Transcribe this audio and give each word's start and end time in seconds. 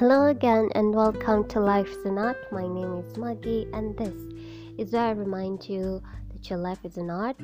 Hello 0.00 0.28
again, 0.28 0.70
and 0.74 0.94
welcome 0.94 1.46
to 1.48 1.60
Life 1.60 1.90
is 1.90 2.06
an 2.06 2.16
Art. 2.16 2.50
My 2.50 2.66
name 2.66 3.04
is 3.04 3.18
Maggie, 3.18 3.66
and 3.74 3.94
this 3.98 4.14
is 4.78 4.94
where 4.94 5.08
I 5.08 5.10
remind 5.10 5.68
you 5.68 6.02
that 6.32 6.48
your 6.48 6.58
life 6.58 6.78
is 6.84 6.96
an 6.96 7.10
art, 7.10 7.38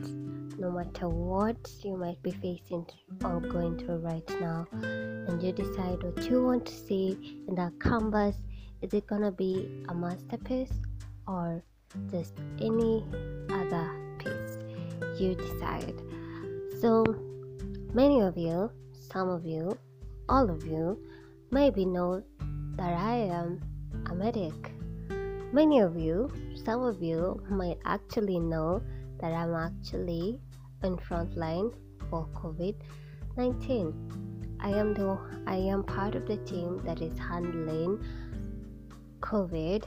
no 0.58 0.70
matter 0.70 1.06
what 1.06 1.58
you 1.84 1.98
might 1.98 2.22
be 2.22 2.30
facing 2.30 2.86
or 3.22 3.40
going 3.40 3.76
through 3.76 3.98
right 3.98 4.26
now. 4.40 4.66
And 4.72 5.42
you 5.42 5.52
decide 5.52 6.02
what 6.02 6.30
you 6.30 6.42
want 6.42 6.64
to 6.64 6.72
see 6.72 7.44
in 7.46 7.56
that 7.56 7.78
canvas. 7.78 8.36
Is 8.80 8.94
it 8.94 9.06
gonna 9.06 9.32
be 9.32 9.84
a 9.90 9.94
masterpiece 9.94 10.72
or 11.28 11.62
just 12.10 12.32
any 12.62 13.04
other 13.50 13.86
piece? 14.16 14.56
You 15.20 15.34
decide. 15.34 16.00
So, 16.80 17.04
many 17.92 18.22
of 18.22 18.38
you, 18.38 18.70
some 18.94 19.28
of 19.28 19.44
you, 19.44 19.76
all 20.30 20.48
of 20.48 20.64
you, 20.64 20.98
maybe 21.50 21.84
know 21.84 22.22
that 22.76 22.92
I 22.92 23.16
am 23.16 23.60
a 24.10 24.14
medic. 24.14 24.72
Many 25.52 25.80
of 25.80 25.96
you, 25.96 26.30
some 26.64 26.82
of 26.82 27.02
you 27.02 27.42
might 27.48 27.78
actually 27.84 28.38
know 28.38 28.82
that 29.20 29.32
I'm 29.32 29.54
actually 29.54 30.38
in 30.82 30.98
front 30.98 31.36
line 31.36 31.70
for 32.10 32.28
COVID-19. 32.34 33.94
I 34.60 34.70
am 34.70 34.94
the 34.94 35.18
I 35.46 35.56
am 35.56 35.82
part 35.84 36.14
of 36.14 36.26
the 36.26 36.36
team 36.38 36.80
that 36.84 37.00
is 37.00 37.18
handling 37.18 38.04
COVID 39.20 39.84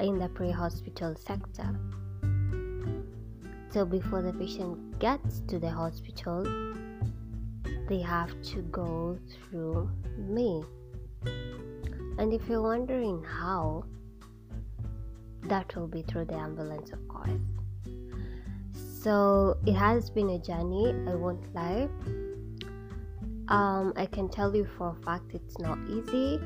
in 0.00 0.18
the 0.18 0.28
pre-hospital 0.28 1.16
sector. 1.16 1.74
So 3.70 3.84
before 3.84 4.22
the 4.22 4.32
patient 4.32 4.98
gets 4.98 5.40
to 5.48 5.58
the 5.58 5.70
hospital, 5.70 6.44
they 7.88 8.00
have 8.00 8.30
to 8.42 8.62
go 8.70 9.18
through 9.32 9.90
me. 10.16 10.62
And 12.18 12.32
if 12.32 12.48
you're 12.48 12.62
wondering 12.62 13.24
how, 13.24 13.84
that 15.44 15.74
will 15.74 15.86
be 15.86 16.02
through 16.02 16.26
the 16.26 16.34
ambulance, 16.34 16.92
of 16.92 17.06
course. 17.08 17.40
So 18.72 19.56
it 19.64 19.74
has 19.74 20.10
been 20.10 20.30
a 20.30 20.38
journey, 20.38 20.94
I 21.08 21.14
won't 21.14 21.54
lie. 21.54 21.88
Um, 23.48 23.94
I 23.96 24.04
can 24.04 24.28
tell 24.28 24.54
you 24.54 24.68
for 24.76 24.90
a 24.90 25.04
fact 25.04 25.32
it's 25.32 25.58
not 25.58 25.78
easy. 25.88 26.38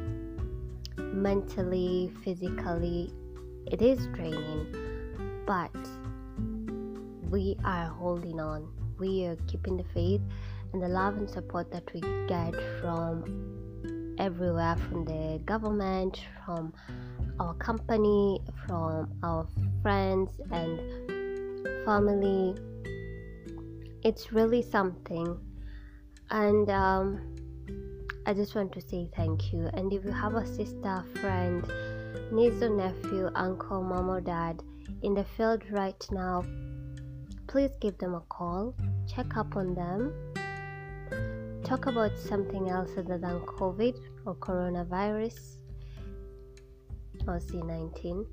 Mentally, 0.97 2.13
physically, 2.23 3.13
it 3.67 3.83
is 3.83 4.07
draining, 4.09 4.67
but 5.47 5.75
we 7.31 7.57
are 7.65 7.89
holding 7.89 8.39
on. 8.39 8.69
We 8.99 9.25
are 9.27 9.37
keeping 9.49 9.77
the 9.77 9.85
faith 9.95 10.21
and 10.73 10.83
the 10.83 10.89
love 10.89 11.17
and 11.17 11.29
support 11.29 11.71
that 11.71 11.93
we 11.93 12.01
get 12.27 12.55
from 12.81 14.15
everywhere 14.19 14.77
from 14.89 15.05
the 15.05 15.41
government, 15.45 16.21
from 16.45 16.73
our 17.41 17.55
company, 17.55 18.41
from 18.67 19.13
our 19.23 19.47
friends 19.83 20.31
and 20.51 20.79
family. 21.85 22.55
It's 24.05 24.33
really 24.33 24.63
something, 24.63 25.39
and 26.31 26.69
um, 26.71 27.35
I 28.27 28.35
just 28.35 28.55
want 28.55 28.73
to 28.73 28.81
say 28.81 29.09
thank 29.17 29.53
you. 29.53 29.69
And 29.75 29.93
if 29.93 30.05
you 30.05 30.11
have 30.11 30.35
a 30.35 30.47
sister, 30.47 31.05
friend, 31.21 31.65
niece 32.33 32.63
or 32.63 32.71
nephew, 32.71 33.31
uncle, 33.35 33.83
mom, 33.83 34.09
or 34.11 34.21
dad 34.21 34.63
in 35.03 35.15
the 35.15 35.25
field 35.25 35.63
right 35.71 36.05
now, 36.11 36.45
please 37.47 37.71
give 37.81 37.99
them 37.99 38.15
a 38.15 38.23
call, 38.29 38.75
check 39.07 39.37
up 39.37 39.57
on 39.57 39.75
them, 39.75 40.13
talk 41.65 41.87
about 41.87 42.19
something 42.19 42.69
else 42.69 42.91
other 42.97 43.19
than 43.19 43.41
COVID 43.41 43.95
or 44.27 44.35
coronavirus 44.37 45.59
or 47.27 47.39
C19. 47.39 48.27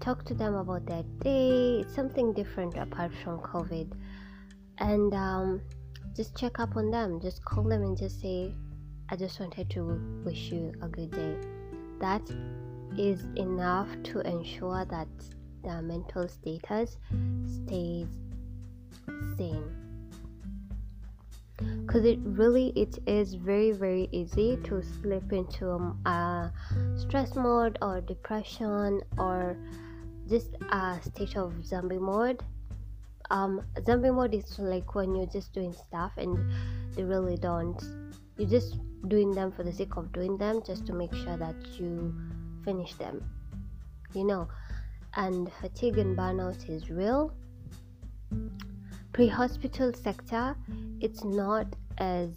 Talk 0.00 0.24
to 0.26 0.34
them 0.34 0.54
about 0.54 0.86
their 0.86 1.02
day, 1.20 1.80
It's 1.80 1.94
something 1.94 2.32
different 2.32 2.76
apart 2.76 3.12
from 3.24 3.40
COVID, 3.40 3.92
and 4.78 5.12
um, 5.14 5.62
just 6.14 6.36
check 6.36 6.60
up 6.60 6.76
on 6.76 6.90
them. 6.90 7.20
Just 7.20 7.44
call 7.44 7.64
them 7.64 7.82
and 7.82 7.96
just 7.96 8.20
say, 8.20 8.54
I 9.08 9.16
just 9.16 9.40
wanted 9.40 9.70
to 9.70 10.00
wish 10.24 10.52
you 10.52 10.72
a 10.82 10.88
good 10.88 11.10
day. 11.10 11.36
That 12.00 12.22
is 12.96 13.24
enough 13.36 13.88
to 14.04 14.20
ensure 14.20 14.84
that 14.84 15.08
their 15.64 15.82
mental 15.82 16.28
status 16.28 16.98
stays 17.64 18.06
sane 19.36 19.85
because 21.58 22.04
it 22.04 22.18
really 22.22 22.72
it 22.76 22.98
is 23.06 23.34
very 23.34 23.72
very 23.72 24.08
easy 24.12 24.56
to 24.64 24.82
slip 24.82 25.32
into 25.32 25.70
a 26.06 26.52
stress 26.96 27.34
mode 27.34 27.78
or 27.80 28.00
depression 28.00 29.00
or 29.18 29.56
just 30.28 30.56
a 30.70 30.98
state 31.02 31.36
of 31.36 31.64
zombie 31.64 31.98
mode. 31.98 32.42
Um 33.30 33.62
zombie 33.84 34.10
mode 34.10 34.34
is 34.34 34.58
like 34.58 34.94
when 34.94 35.14
you're 35.14 35.26
just 35.26 35.52
doing 35.52 35.72
stuff 35.72 36.12
and 36.16 36.38
you 36.96 37.06
really 37.06 37.36
don't 37.36 37.82
you're 38.36 38.48
just 38.48 38.78
doing 39.08 39.32
them 39.32 39.52
for 39.52 39.62
the 39.62 39.72
sake 39.72 39.96
of 39.96 40.12
doing 40.12 40.36
them 40.36 40.62
just 40.66 40.86
to 40.86 40.92
make 40.92 41.14
sure 41.14 41.36
that 41.36 41.56
you 41.78 42.14
finish 42.64 42.94
them 42.94 43.24
you 44.16 44.24
know? 44.24 44.48
And 45.14 45.50
fatigue 45.60 45.98
and 45.98 46.16
burnout 46.16 46.68
is 46.68 46.90
real 46.90 47.32
pre-hospital 49.16 49.94
sector 49.94 50.54
it's 51.00 51.24
not 51.24 51.66
as 51.96 52.36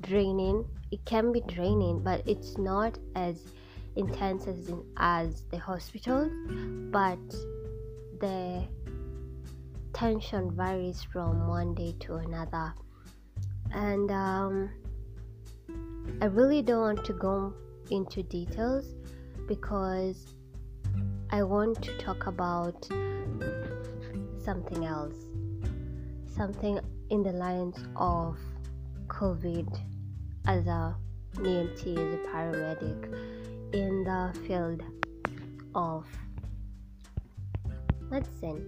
draining. 0.00 0.64
It 0.90 1.04
can 1.04 1.30
be 1.30 1.40
draining 1.42 2.02
but 2.02 2.26
it's 2.26 2.58
not 2.58 2.98
as 3.14 3.44
intense 3.94 4.48
as 4.48 4.68
in, 4.68 4.82
as 4.96 5.42
the 5.52 5.58
hospitals 5.58 6.32
but 6.90 7.24
the 8.20 8.66
tension 9.92 10.50
varies 10.50 11.00
from 11.12 11.46
one 11.46 11.76
day 11.76 11.94
to 12.00 12.16
another. 12.16 12.74
And 13.72 14.10
um, 14.10 14.70
i 16.20 16.24
really 16.24 16.60
don't 16.60 16.80
want 16.80 17.04
to 17.04 17.12
go 17.12 17.54
into 17.92 18.24
details 18.24 18.96
because 19.46 20.26
i 21.30 21.40
want 21.40 21.80
to 21.82 21.96
talk 21.98 22.26
about 22.26 22.88
something 24.44 24.84
else 24.84 25.14
something 26.40 26.80
in 27.10 27.22
the 27.22 27.32
lines 27.32 27.76
of 27.96 28.38
COVID 29.08 29.78
as 30.46 30.66
a 30.66 30.96
EMT, 31.34 31.98
as 31.98 32.14
a 32.14 32.20
paramedic 32.32 33.74
in 33.74 34.04
the 34.04 34.32
field 34.46 34.82
of 35.74 36.06
medicine. 38.10 38.64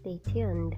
Stay 0.00 0.20
tuned. 0.30 0.76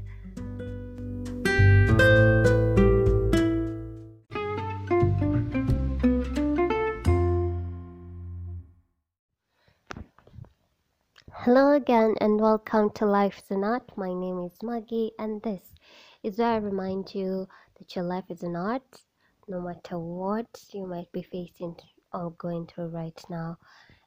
Hello 11.44 11.72
again, 11.74 12.14
and 12.20 12.40
welcome 12.40 12.88
to 12.90 13.04
Life 13.04 13.38
is 13.38 13.50
an 13.50 13.64
Art. 13.64 13.90
My 13.96 14.14
name 14.14 14.38
is 14.44 14.62
Maggie, 14.62 15.10
and 15.18 15.42
this 15.42 15.74
is 16.22 16.38
where 16.38 16.52
I 16.52 16.56
remind 16.58 17.12
you 17.16 17.48
that 17.76 17.96
your 17.96 18.04
life 18.04 18.26
is 18.28 18.44
an 18.44 18.54
art, 18.54 19.02
no 19.48 19.60
matter 19.60 19.98
what 19.98 20.46
you 20.70 20.86
might 20.86 21.10
be 21.10 21.22
facing 21.22 21.74
or 22.12 22.30
going 22.38 22.68
through 22.68 22.90
right 22.90 23.20
now. 23.28 23.58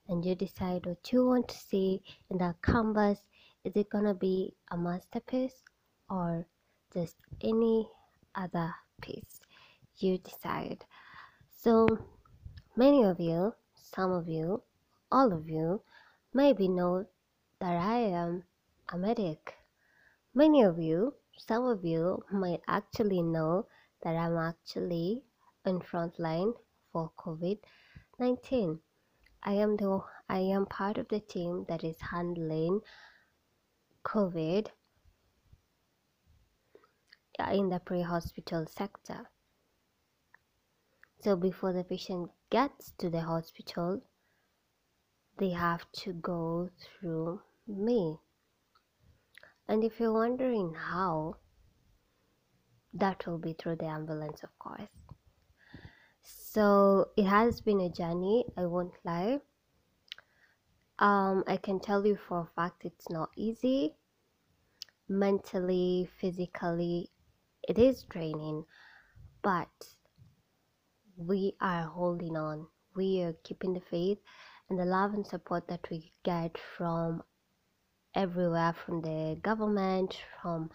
And 0.07 0.23
you 0.23 0.33
decide 0.35 0.85
what 0.85 1.11
you 1.11 1.25
want 1.25 1.49
to 1.49 1.57
see 1.57 2.01
in 2.31 2.37
that 2.37 2.61
canvas. 2.61 3.19
Is 3.65 3.75
it 3.75 3.89
gonna 3.89 4.13
be 4.13 4.53
a 4.71 4.77
masterpiece 4.77 5.61
or 6.09 6.47
just 6.93 7.17
any 7.41 7.89
other 8.35 8.73
piece? 9.01 9.41
You 9.97 10.19
decide. 10.19 10.85
So, 11.51 11.85
many 12.77 13.03
of 13.03 13.19
you, 13.19 13.53
some 13.73 14.13
of 14.13 14.29
you, 14.29 14.63
all 15.11 15.33
of 15.33 15.49
you, 15.49 15.81
maybe 16.33 16.69
know 16.69 17.05
that 17.59 17.75
I 17.75 17.97
am 17.97 18.43
a 18.89 18.97
medic. 18.97 19.55
Many 20.33 20.63
of 20.63 20.79
you 20.79 21.13
some 21.37 21.65
of 21.65 21.83
you 21.83 22.23
might 22.31 22.61
actually 22.67 23.21
know 23.21 23.67
that 24.03 24.15
I'm 24.15 24.37
actually 24.37 25.23
in 25.65 25.81
front 25.81 26.17
line 26.17 26.53
for 26.91 27.11
COVID-19. 27.17 28.79
I 29.43 29.53
am 29.53 29.75
the 29.75 30.01
I 30.29 30.39
am 30.39 30.65
part 30.65 30.97
of 30.97 31.09
the 31.09 31.19
team 31.19 31.65
that 31.67 31.83
is 31.83 31.99
handling 31.99 32.81
COVID 34.05 34.67
in 37.51 37.69
the 37.69 37.79
pre-hospital 37.79 38.65
sector. 38.65 39.29
So 41.21 41.35
before 41.35 41.73
the 41.73 41.83
patient 41.83 42.31
gets 42.49 42.91
to 42.97 43.09
the 43.09 43.21
hospital, 43.21 44.01
they 45.37 45.49
have 45.51 45.85
to 46.03 46.13
go 46.13 46.69
through 46.79 47.41
me. 47.67 48.17
And 49.67 49.83
if 49.83 49.99
you're 49.99 50.13
wondering 50.13 50.73
how, 50.73 51.37
that 52.93 53.25
will 53.25 53.37
be 53.37 53.53
through 53.53 53.77
the 53.77 53.87
ambulance, 53.87 54.43
of 54.43 54.57
course. 54.59 54.89
So 56.23 57.09
it 57.17 57.25
has 57.25 57.61
been 57.61 57.81
a 57.81 57.89
journey, 57.89 58.45
I 58.57 58.65
won't 58.65 58.93
lie. 59.03 59.39
Um, 60.99 61.43
I 61.47 61.57
can 61.57 61.79
tell 61.79 62.05
you 62.05 62.17
for 62.27 62.41
a 62.41 62.49
fact 62.55 62.85
it's 62.85 63.09
not 63.09 63.29
easy. 63.35 63.95
Mentally, 65.09 66.09
physically, 66.19 67.09
it 67.67 67.77
is 67.77 68.03
draining, 68.03 68.63
but 69.43 69.69
we 71.17 71.55
are 71.59 71.83
holding 71.83 72.37
on. 72.37 72.67
We 72.95 73.21
are 73.23 73.35
keeping 73.43 73.73
the 73.73 73.81
faith 73.81 74.19
and 74.69 74.79
the 74.79 74.85
love 74.85 75.13
and 75.13 75.25
support 75.25 75.67
that 75.67 75.87
we 75.89 76.11
get 76.23 76.57
from 76.77 77.23
everywhere 78.15 78.73
from 78.73 79.01
the 79.01 79.37
government, 79.43 80.17
from 80.41 80.71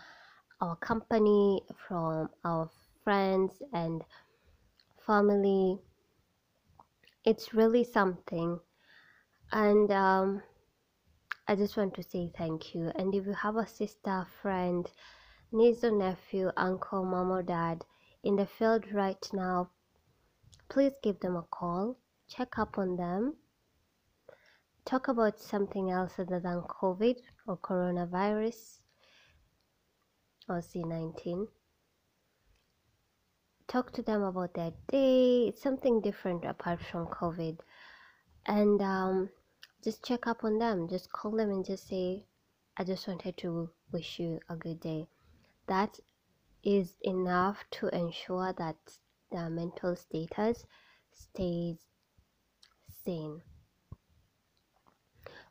our 0.61 0.77
company, 0.77 1.63
from 1.89 2.29
our 2.45 2.71
friends 3.03 3.63
and 3.73 4.03
family. 5.07 5.79
It's 7.25 7.55
really 7.55 7.85
something. 7.85 8.61
And 9.53 9.91
um, 9.91 10.43
I 11.49 11.57
just 11.57 11.77
want 11.77 11.95
to 11.95 12.03
say 12.03 12.31
thank 12.37 12.75
you. 12.75 12.93
And 12.97 13.15
if 13.15 13.27
you 13.27 13.33
have 13.33 13.57
a 13.57 13.67
sister, 13.67 14.27
friend, 14.41 14.87
niece 15.51 15.83
or 15.83 15.91
nephew, 15.91 16.51
uncle, 16.57 17.05
mom 17.05 17.31
or 17.31 17.43
dad 17.43 17.85
in 18.23 18.37
the 18.37 18.47
field 18.47 18.85
right 18.93 19.27
now, 19.33 19.71
please 20.69 20.93
give 21.03 21.19
them 21.21 21.37
a 21.37 21.43
call, 21.51 21.97
check 22.29 22.59
up 22.59 22.79
on 22.79 22.97
them, 22.97 23.35
talk 24.85 25.09
about 25.09 25.39
something 25.39 25.91
else 25.91 26.19
other 26.19 26.41
than 26.41 26.63
COVID 26.63 27.17
or 27.47 27.59
coronavirus 27.59 28.81
or 30.49 30.57
C19. 30.61 31.47
Talk 33.69 33.93
to 33.93 34.03
them 34.03 34.23
about 34.23 34.55
their 34.55 34.73
day, 34.89 35.53
something 35.57 36.01
different 36.01 36.45
apart 36.45 36.81
from 36.81 37.07
COVID. 37.07 37.59
And 38.47 38.81
um, 38.81 39.31
just 39.85 40.05
check 40.05 40.27
up 40.27 40.43
on 40.45 40.59
them. 40.59 40.89
Just 40.89 41.13
call 41.13 41.33
them 41.33 41.51
and 41.51 41.65
just 41.65 41.87
say, 41.87 42.25
I 42.77 42.85
just 42.85 43.07
wanted 43.07 43.37
to 43.39 43.71
wish 43.93 44.19
you 44.19 44.41
a 44.49 44.57
good 44.57 44.81
day. 44.81 45.07
That 45.69 46.01
is 46.65 46.95
enough 47.03 47.65
to 47.73 47.89
ensure 47.95 48.53
that 48.59 48.77
their 49.31 49.49
mental 49.49 49.95
status 49.95 50.65
stays 51.13 51.79
sane 53.05 53.41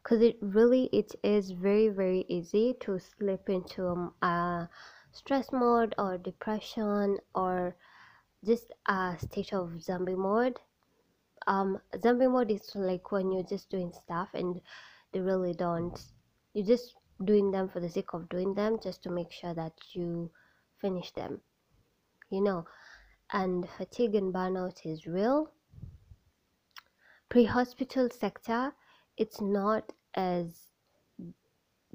because 0.09 0.23
it 0.23 0.38
really 0.41 0.89
it 0.91 1.13
is 1.23 1.51
very 1.51 1.88
very 1.88 2.25
easy 2.27 2.73
to 2.79 2.97
slip 2.97 3.47
into 3.47 3.85
a, 3.85 4.25
a 4.25 4.69
stress 5.11 5.51
mode 5.51 5.94
or 6.00 6.17
depression 6.17 7.19
or 7.35 7.75
just 8.44 8.73
a 8.88 9.15
state 9.19 9.53
of 9.53 9.79
zombie 9.79 10.15
mode. 10.15 10.59
Um 11.45 11.79
zombie 12.01 12.25
mode 12.25 12.50
is 12.50 12.71
like 12.73 13.11
when 13.11 13.31
you're 13.31 13.44
just 13.44 13.69
doing 13.69 13.94
stuff 13.94 14.29
and 14.33 14.59
they 15.13 15.19
really 15.19 15.53
don't 15.53 16.01
you're 16.53 16.65
just 16.65 16.95
doing 17.23 17.51
them 17.51 17.69
for 17.69 17.79
the 17.79 17.89
sake 17.89 18.13
of 18.13 18.29
doing 18.29 18.56
them 18.56 18.79
just 18.81 19.03
to 19.03 19.11
make 19.11 19.31
sure 19.31 19.53
that 19.53 19.73
you 19.94 20.31
finish 20.81 21.11
them 21.11 21.41
you 22.31 22.41
know. 22.41 22.65
And 23.31 23.69
fatigue 23.77 24.15
and 24.15 24.33
burnout 24.33 24.83
is 24.85 25.06
real. 25.06 25.51
Pre-hospital 27.29 28.09
sector 28.09 28.73
it's 29.19 29.41
not 29.41 29.91
as 30.15 30.71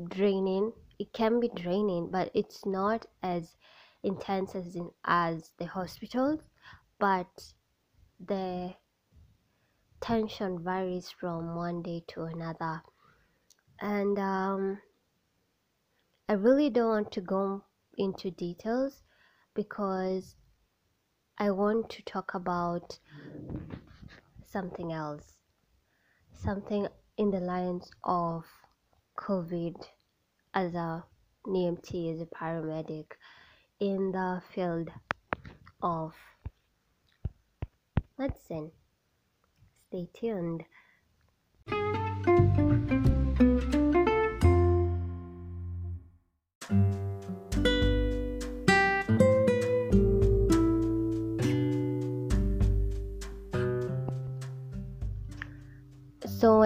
draining. 0.08 0.72
It 0.98 1.12
can 1.12 1.40
be 1.40 1.48
draining 1.48 2.10
but 2.10 2.30
it's 2.34 2.64
not 2.64 3.06
as 3.22 3.56
intense 4.02 4.54
as 4.54 4.74
in 4.76 4.90
as 5.04 5.52
the 5.58 5.66
hospitals. 5.66 6.40
But 6.98 7.52
the 8.24 8.74
tension 10.00 10.62
varies 10.62 11.10
from 11.10 11.54
one 11.56 11.82
day 11.82 12.04
to 12.08 12.24
another. 12.24 12.82
And 13.80 14.18
um, 14.18 14.78
i 16.28 16.32
really 16.32 16.70
don't 16.70 16.88
want 16.88 17.12
to 17.12 17.20
go 17.20 17.64
into 17.98 18.30
details 18.30 19.02
because 19.54 20.36
i 21.38 21.50
want 21.50 21.90
to 21.90 22.02
talk 22.02 22.34
about 22.34 22.98
something 24.54 24.92
else. 24.92 25.32
Something 26.32 26.86
in 27.16 27.30
the 27.30 27.40
lines 27.40 27.90
of 28.02 28.44
covid 29.16 29.76
as 30.52 30.74
a 30.74 31.04
EMT 31.46 32.14
as 32.14 32.20
a 32.20 32.26
paramedic 32.26 33.06
in 33.80 34.12
the 34.12 34.40
field 34.54 34.88
of 35.82 36.14
medicine. 38.18 38.70
Stay 39.88 40.08
tuned. 40.14 40.64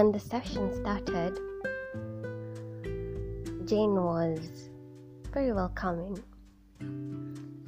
When 0.09 0.15
the 0.15 0.27
session 0.27 0.75
started, 0.75 1.39
Jane 3.67 3.95
was 3.95 4.71
very 5.35 5.53
welcoming 5.53 6.19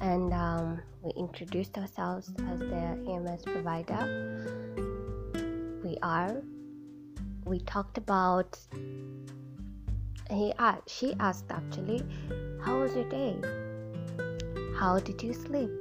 and 0.00 0.32
um, 0.32 0.81
we 1.02 1.12
introduced 1.19 1.76
ourselves 1.76 2.32
as 2.48 2.60
the 2.60 2.96
EMS 3.10 3.42
provider. 3.42 4.00
We 5.84 5.98
are. 6.02 6.40
We 7.44 7.58
talked 7.60 7.98
about. 7.98 8.58
He 10.31 10.54
asked, 10.58 10.88
she 10.88 11.14
asked 11.20 11.50
actually, 11.50 12.02
"How 12.64 12.81
was 12.81 12.94
your 12.94 13.08
day? 13.10 13.37
How 14.78 14.98
did 14.98 15.22
you 15.22 15.34
sleep?" 15.34 15.76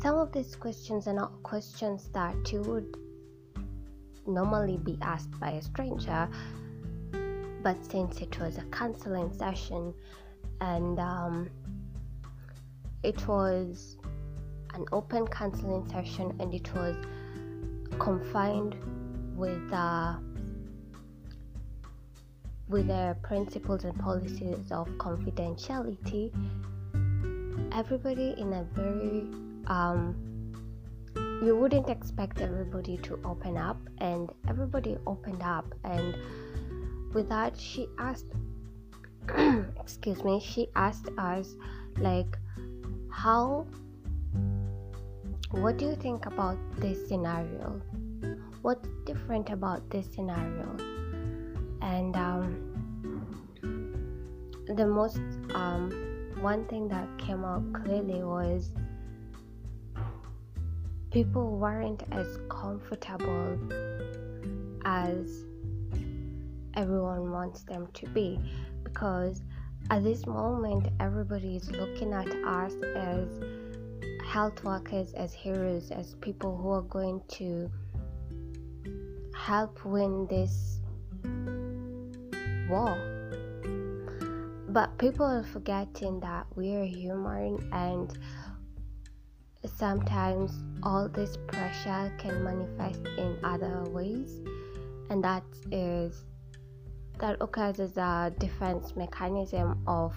Some 0.00 0.18
of 0.18 0.30
these 0.30 0.54
questions 0.54 1.08
are 1.08 1.18
not 1.24 1.42
questions 1.42 2.10
that 2.12 2.52
you 2.52 2.60
would 2.62 3.05
normally 4.26 4.76
be 4.78 4.98
asked 5.02 5.38
by 5.40 5.50
a 5.50 5.62
stranger, 5.62 6.28
but 7.62 7.76
since 7.84 8.20
it 8.20 8.38
was 8.38 8.58
a 8.58 8.64
counseling 8.64 9.32
session 9.32 9.94
and 10.60 10.98
um, 10.98 11.50
it 13.02 13.26
was 13.26 13.96
an 14.74 14.84
open 14.92 15.26
counseling 15.26 15.88
session 15.88 16.34
and 16.40 16.54
it 16.54 16.72
was 16.74 16.96
confined 17.98 18.76
with 19.36 19.72
uh, 19.72 20.14
with 22.68 22.88
the 22.88 23.16
principles 23.22 23.84
and 23.84 23.96
policies 23.98 24.72
of 24.72 24.88
confidentiality 24.98 26.32
everybody 27.72 28.34
in 28.38 28.52
a 28.54 28.64
very 28.72 29.26
um, 29.66 30.16
you 31.42 31.56
wouldn't 31.56 31.88
expect 31.88 32.40
everybody 32.40 32.96
to 32.98 33.18
open 33.24 33.56
up 33.56 33.78
and 33.98 34.30
everybody 34.48 34.96
opened 35.06 35.42
up 35.42 35.66
and 35.84 36.16
with 37.12 37.28
that 37.28 37.58
she 37.58 37.88
asked 37.98 38.26
excuse 39.80 40.22
me 40.24 40.40
she 40.40 40.68
asked 40.74 41.08
us 41.18 41.54
like 41.98 42.36
how 43.10 43.66
what 45.52 45.78
do 45.78 45.86
you 45.86 45.94
think 45.96 46.26
about 46.26 46.58
this 46.78 47.08
scenario? 47.08 47.80
What's 48.62 48.88
different 49.04 49.48
about 49.50 49.88
this 49.90 50.06
scenario? 50.12 50.76
And 51.80 52.16
um, 52.16 52.76
the 54.66 54.86
most 54.86 55.20
um, 55.54 55.90
one 56.40 56.66
thing 56.66 56.88
that 56.88 57.08
came 57.16 57.44
out 57.44 57.62
clearly 57.72 58.22
was 58.22 58.72
people 61.16 61.56
weren't 61.56 62.02
as 62.12 62.38
comfortable 62.50 63.58
as 64.84 65.46
everyone 66.74 67.30
wants 67.30 67.62
them 67.62 67.88
to 67.94 68.06
be 68.10 68.38
because 68.84 69.40
at 69.88 70.04
this 70.04 70.26
moment 70.26 70.86
everybody 71.00 71.56
is 71.56 71.70
looking 71.70 72.12
at 72.12 72.28
us 72.44 72.74
as 72.94 73.28
health 74.28 74.62
workers 74.62 75.14
as 75.14 75.32
heroes 75.32 75.90
as 75.90 76.16
people 76.16 76.54
who 76.54 76.68
are 76.68 76.82
going 76.82 77.22
to 77.28 77.70
help 79.34 79.82
win 79.86 80.26
this 80.26 80.80
war. 82.68 82.94
But 84.68 84.98
people 84.98 85.24
are 85.24 85.44
forgetting 85.44 86.20
that 86.20 86.46
we 86.54 86.74
are 86.74 86.84
human 86.84 87.70
and 87.72 88.18
sometimes 89.66 90.62
all 90.82 91.08
this 91.08 91.36
pressure 91.46 92.12
can 92.18 92.42
manifest 92.44 93.00
in 93.18 93.38
other 93.42 93.84
ways 93.88 94.40
and 95.10 95.22
that 95.22 95.44
is 95.70 96.24
that 97.18 97.36
occurs 97.40 97.80
as 97.80 97.96
a 97.96 98.32
defense 98.38 98.94
mechanism 98.94 99.82
of 99.86 100.14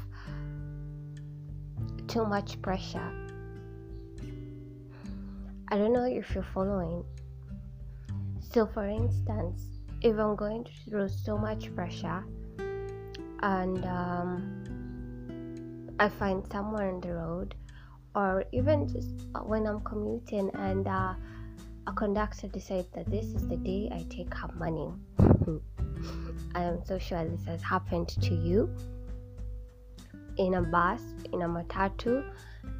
too 2.07 2.25
much 2.25 2.61
pressure. 2.61 3.11
I 5.69 5.77
don't 5.77 5.93
know 5.93 6.03
if 6.03 6.33
you're 6.33 6.43
following. 6.43 7.05
So, 8.39 8.65
for 8.65 8.87
instance, 8.87 9.61
if 10.01 10.17
I'm 10.17 10.35
going 10.35 10.65
through 10.89 11.09
so 11.09 11.37
much 11.37 11.73
pressure 11.75 12.23
and 13.43 13.85
um, 13.85 14.65
I 15.99 16.09
find 16.09 16.43
someone 16.51 16.83
on 16.83 17.01
the 17.01 17.13
road, 17.13 17.55
or 18.15 18.43
even 18.51 18.87
just 18.87 19.09
when 19.43 19.65
I'm 19.67 19.81
commuting 19.81 20.49
and 20.55 20.87
uh, 20.87 21.13
a 21.87 21.93
conductor 21.93 22.47
decides 22.47 22.87
that 22.93 23.09
this 23.09 23.25
is 23.25 23.47
the 23.47 23.57
day 23.57 23.89
I 23.91 24.05
take 24.09 24.33
her 24.33 24.49
money. 24.55 24.91
I 26.55 26.63
am 26.63 26.83
so 26.85 26.97
sure 26.97 27.23
this 27.25 27.45
has 27.45 27.61
happened 27.61 28.09
to 28.21 28.33
you 28.35 28.69
in 30.37 30.55
a 30.55 30.61
bus, 30.61 31.01
in 31.33 31.41
a 31.41 31.47
matatu, 31.47 32.23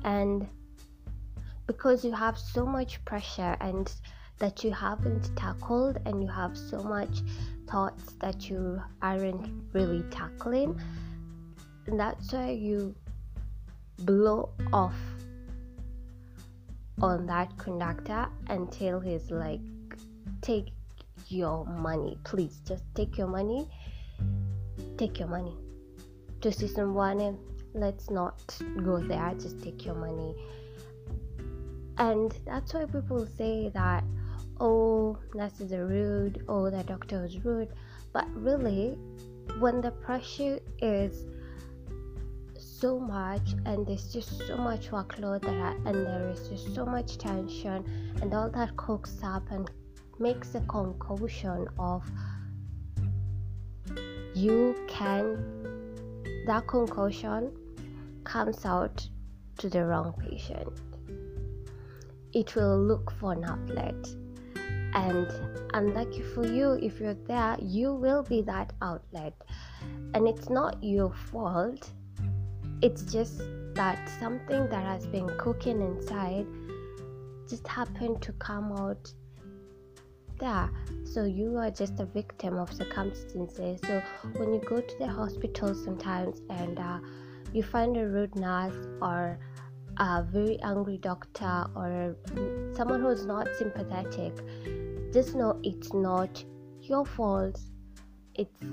and 0.04 0.48
because 1.68 2.06
you 2.06 2.12
have 2.12 2.38
so 2.38 2.66
much 2.66 3.04
pressure 3.06 3.58
and 3.60 3.92
that 4.40 4.64
you 4.64 4.72
haven't 4.72 5.36
tackled, 5.36 6.00
and 6.06 6.24
you 6.24 6.30
have 6.30 6.58
so 6.58 6.82
much 6.82 7.20
thoughts 7.70 8.14
that 8.22 8.50
you 8.50 8.82
aren't 9.02 9.50
really 9.74 10.02
tackling, 10.10 10.80
and 11.88 12.00
that's 12.00 12.32
why 12.32 12.52
you 12.52 12.96
blow 14.00 14.50
off 14.72 14.96
on 17.02 17.26
that 17.28 17.58
conductor 17.58 18.28
until 18.48 19.00
he's 19.00 19.32
like, 19.32 19.62
Take 20.42 20.72
your 21.28 21.66
money, 21.66 22.18
please, 22.24 22.62
just 22.66 22.84
take 22.96 23.18
your 23.18 23.28
money, 23.28 23.68
take 24.98 25.20
your 25.20 25.28
money. 25.28 25.54
To 26.42 26.52
see 26.52 26.68
someone, 26.68 27.38
let's 27.74 28.10
not 28.10 28.58
go 28.84 29.00
there, 29.00 29.34
just 29.36 29.62
take 29.62 29.86
your 29.86 29.96
money. 29.96 30.34
And 31.98 32.34
that's 32.46 32.74
why 32.74 32.86
people 32.86 33.28
say 33.38 33.70
that, 33.74 34.04
oh, 34.60 35.18
nurses 35.34 35.74
are 35.74 35.86
rude, 35.86 36.44
oh, 36.48 36.70
the 36.70 36.84
doctor 36.84 37.26
is 37.26 37.44
rude. 37.44 37.70
But 38.14 38.26
really, 38.34 38.98
when 39.60 39.82
the 39.82 39.92
pressure 39.92 40.60
is 40.82 41.26
so 42.80 43.00
much 43.00 43.56
and 43.66 43.86
there's 43.86 44.14
just 44.14 44.48
so 44.48 44.56
much 44.56 44.90
workload 44.90 45.42
that 45.42 45.76
and 45.86 46.06
there 46.06 46.30
is 46.30 46.48
just 46.48 46.74
so 46.74 46.86
much 46.86 47.18
tension 47.18 47.84
and 48.22 48.34
all 48.34 48.50
that 48.50 48.76
cooks 48.78 49.18
up 49.24 49.44
and 49.52 49.70
makes 50.18 50.56
a 50.56 50.62
concoction 50.62 51.68
of 51.78 52.04
you 54.34 54.76
can 54.88 55.60
that 56.46 56.66
concoction 56.68 57.52
comes 58.24 58.66
out 58.66 59.08
to 59.58 59.70
the 59.70 59.86
wrong 59.86 60.14
patient. 60.20 60.72
It 62.34 62.56
will 62.56 62.80
look 62.82 63.12
for 63.12 63.34
an 63.34 63.44
outlet. 63.44 63.96
And 64.94 65.28
unlucky 65.74 66.22
for 66.22 66.48
you 66.48 66.72
if 66.82 67.00
you're 67.00 67.14
there 67.14 67.56
you 67.62 67.94
will 67.94 68.24
be 68.24 68.42
that 68.44 68.74
outlet. 68.82 69.34
And 70.14 70.28
it's 70.28 70.50
not 70.50 70.84
your 70.84 71.14
fault 71.14 71.92
it's 72.82 73.04
just 73.04 73.42
that 73.74 74.10
something 74.20 74.68
that 74.70 74.84
has 74.84 75.06
been 75.08 75.30
cooking 75.38 75.82
inside 75.82 76.46
just 77.48 77.68
happened 77.68 78.22
to 78.22 78.32
come 78.34 78.72
out 78.74 79.12
there. 80.40 80.70
So 81.04 81.26
you 81.26 81.58
are 81.58 81.72
just 81.72 82.00
a 82.00 82.06
victim 82.06 82.58
of 82.58 82.72
circumstances. 82.72 83.80
So 83.86 84.02
when 84.38 84.54
you 84.54 84.62
go 84.62 84.80
to 84.82 84.98
the 85.00 85.08
hospital 85.08 85.74
sometimes 85.74 86.42
and 86.50 86.80
uh, 86.80 87.00
you 87.54 87.64
find 87.64 87.98
a 87.98 88.08
rude 88.08 88.36
nurse 88.36 88.76
or 89.02 89.40
a 89.98 90.24
very 90.24 90.60
angry 90.62 90.98
doctor 90.98 91.66
or 91.76 92.16
someone 92.76 93.02
who's 93.02 93.26
not 93.26 93.48
sympathetic, 93.58 94.34
just 95.12 95.36
know 95.36 95.60
it's 95.64 95.94
not 95.94 96.44
your 96.82 97.06
fault 97.06 97.60
it's 98.40 98.64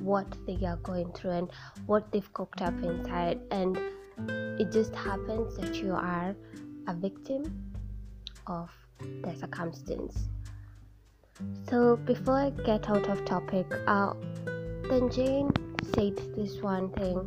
what 0.00 0.26
they 0.46 0.58
are 0.64 0.76
going 0.76 1.12
through 1.12 1.32
and 1.32 1.50
what 1.86 2.10
they've 2.12 2.32
cooked 2.32 2.62
up 2.62 2.74
inside. 2.82 3.40
And 3.50 3.78
it 4.60 4.72
just 4.72 4.94
happens 4.94 5.56
that 5.56 5.74
you 5.76 5.92
are 5.92 6.34
a 6.86 6.94
victim 6.94 7.72
of 8.46 8.70
the 9.00 9.34
circumstance. 9.38 10.28
So 11.70 11.96
before 11.96 12.36
i 12.36 12.50
get 12.50 12.88
out 12.90 13.08
of 13.08 13.24
topic 13.24 13.66
uh, 13.86 14.12
then 14.88 15.08
jane 15.08 15.52
said 15.94 16.16
this 16.34 16.60
one 16.60 16.90
thing. 16.90 17.18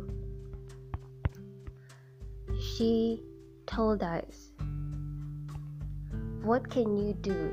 She 2.60 3.22
told 3.66 4.02
us 4.02 4.52
what 6.42 6.68
can 6.68 6.96
you 6.96 7.14
do? 7.14 7.52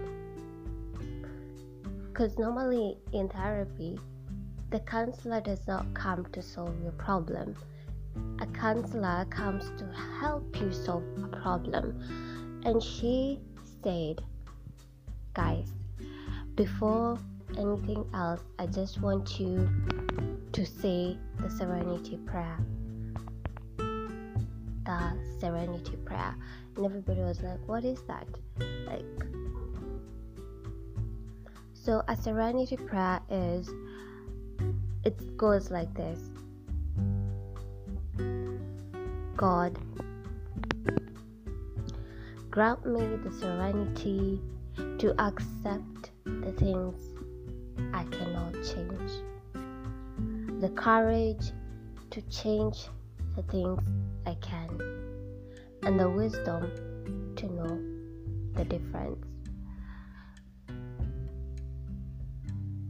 Because 2.08 2.38
normally 2.38 2.98
in 3.14 3.30
therapy 3.30 3.98
the 4.70 4.80
counselor 4.82 5.42
does 5.42 5.66
not 5.68 5.92
come 5.94 6.26
to 6.32 6.42
solve 6.42 6.80
your 6.84 6.92
problem. 6.94 7.56
A 8.40 8.46
counselor 8.48 9.26
comes 9.30 9.72
to 9.80 9.86
help 10.20 10.60
you 10.60 10.72
solve 10.72 11.04
a 11.24 11.28
problem. 11.28 12.62
And 12.66 12.82
she 12.82 13.40
said, 13.84 14.22
Guys, 15.34 15.72
before 16.56 17.18
anything 17.58 18.06
else, 18.14 18.42
I 18.60 18.68
just 18.68 19.02
want 19.02 19.40
you 19.40 19.68
to 20.52 20.66
say 20.66 21.18
the 21.40 21.50
serenity 21.50 22.18
prayer. 22.26 22.58
The 24.86 25.18
serenity 25.40 25.98
prayer. 26.06 26.36
And 26.76 26.86
everybody 26.86 27.22
was 27.22 27.42
like, 27.42 27.60
What 27.66 27.84
is 27.86 28.02
that? 28.04 28.28
Like, 28.86 29.06
so 31.74 32.04
a 32.08 32.16
serenity 32.16 32.78
prayer 32.78 33.20
is 33.32 33.70
it 35.04 35.38
goes 35.38 35.72
like 35.72 35.94
this 35.94 36.30
God, 39.40 39.80
grant 42.52 42.86
me 42.86 43.16
the 43.24 43.32
serenity 43.32 44.42
to 44.98 45.16
accept 45.18 46.12
the 46.26 46.52
things 46.58 47.14
I 47.94 48.04
cannot 48.04 48.54
change, 48.56 49.12
the 50.60 50.70
courage 50.76 51.52
to 52.10 52.22
change 52.24 52.88
the 53.38 53.44
things 53.44 53.82
I 54.26 54.34
can, 54.42 54.70
and 55.84 55.98
the 55.98 56.10
wisdom 56.10 57.34
to 57.38 57.46
know 57.46 57.80
the 58.56 58.66
difference. 58.66 59.26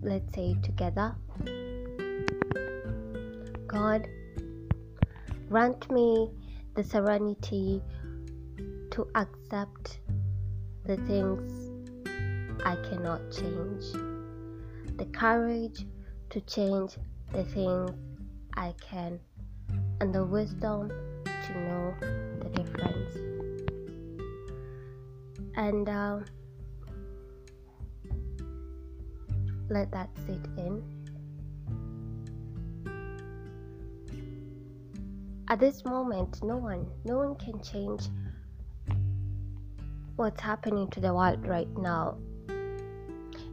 Let's 0.02 0.34
say 0.34 0.56
together. 0.64 1.16
God, 3.70 4.08
grant 5.48 5.92
me 5.92 6.32
the 6.74 6.84
serenity 6.84 7.84
to 8.90 9.08
accept 9.14 10.00
the 10.86 10.98
things 11.06 11.70
I 12.66 12.76
cannot 12.90 13.22
change, 13.32 13.84
the 14.98 15.06
courage 15.14 15.86
to 16.32 16.42
change 16.42 16.94
the 17.32 17.44
things 17.46 17.92
I 18.56 18.74
can, 18.82 19.20
and 20.02 20.16
the 20.16 20.26
wisdom 20.26 20.90
to 21.26 21.60
know 21.60 21.94
the 22.42 22.50
difference. 22.50 23.16
And 25.56 25.88
uh, 25.88 26.20
let 29.70 29.92
that 29.92 30.10
sit 30.26 30.44
in. 30.58 30.99
At 35.50 35.60
this 35.60 35.84
moment 35.84 36.42
no 36.44 36.58
one 36.58 36.86
no 37.06 37.18
one 37.18 37.36
can 37.36 37.60
change 37.64 38.04
what's 40.16 40.42
happening 40.42 40.88
to 40.90 41.00
the 41.00 41.14
world 41.14 41.48
right 41.48 41.78
now. 41.78 42.18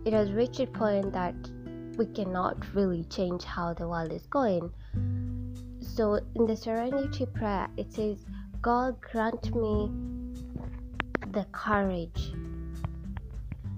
It 0.05 0.13
has 0.13 0.33
reached 0.33 0.61
a 0.61 0.67
point 0.67 1.13
that 1.13 1.35
we 1.97 2.07
cannot 2.07 2.75
really 2.75 3.05
change 3.05 3.45
how 3.45 3.73
the 3.73 3.89
world 3.89 4.13
is 4.13 4.27
going. 4.27 4.73
So 5.81 6.21
in 6.35 6.47
the 6.47 6.57
serenity 6.57 7.27
prayer 7.27 7.69
it 7.77 7.93
says 7.93 8.27
god 8.61 9.01
grant 9.01 9.55
me 9.55 9.91
the 11.33 11.47
courage 11.53 12.33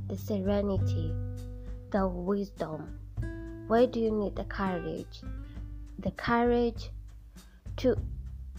the 0.09 0.17
serenity 0.17 1.13
the 1.91 2.07
wisdom. 2.09 2.99
Why 3.69 3.87
do 3.87 4.01
you 4.01 4.11
need 4.11 4.35
the 4.35 4.45
courage? 4.45 5.21
The 5.99 6.11
courage 6.13 6.91
to 7.79 7.97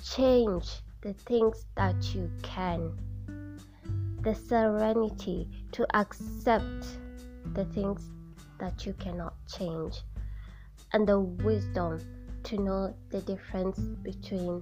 change 0.03 0.81
the 1.01 1.13
things 1.13 1.65
that 1.75 2.15
you 2.15 2.29
can, 2.41 2.91
the 4.21 4.33
serenity 4.33 5.47
to 5.71 5.85
accept 5.95 6.85
the 7.53 7.65
things 7.65 8.09
that 8.59 8.85
you 8.85 8.93
cannot 8.93 9.33
change, 9.47 10.01
and 10.93 11.07
the 11.07 11.19
wisdom 11.19 11.99
to 12.43 12.57
know 12.57 12.93
the 13.11 13.21
difference 13.21 13.79
between 13.79 14.61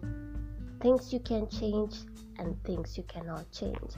things 0.81 1.13
you 1.13 1.19
can 1.19 1.47
change 1.49 1.95
and 2.39 2.61
things 2.63 2.97
you 2.97 3.03
cannot 3.03 3.49
change. 3.51 3.91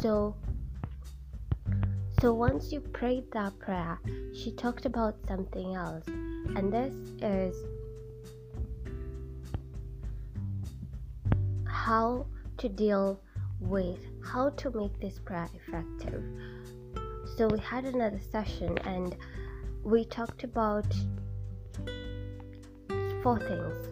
So 0.00 0.36
so 2.20 2.32
once 2.32 2.72
you 2.72 2.80
prayed 2.80 3.30
that 3.32 3.58
prayer, 3.58 3.98
she 4.34 4.50
talked 4.52 4.86
about 4.86 5.16
something 5.28 5.74
else. 5.74 6.04
And 6.56 6.72
this 6.72 6.94
is 7.20 7.54
how 11.86 12.26
to 12.58 12.68
deal 12.68 13.20
with 13.60 14.00
how 14.20 14.50
to 14.50 14.72
make 14.72 15.00
this 15.00 15.20
prayer 15.20 15.48
effective. 15.54 16.20
So 17.36 17.46
we 17.46 17.60
had 17.60 17.84
another 17.84 18.20
session 18.32 18.76
and 18.78 19.16
we 19.84 20.04
talked 20.04 20.42
about 20.42 20.92
four 23.22 23.38
things. 23.38 23.86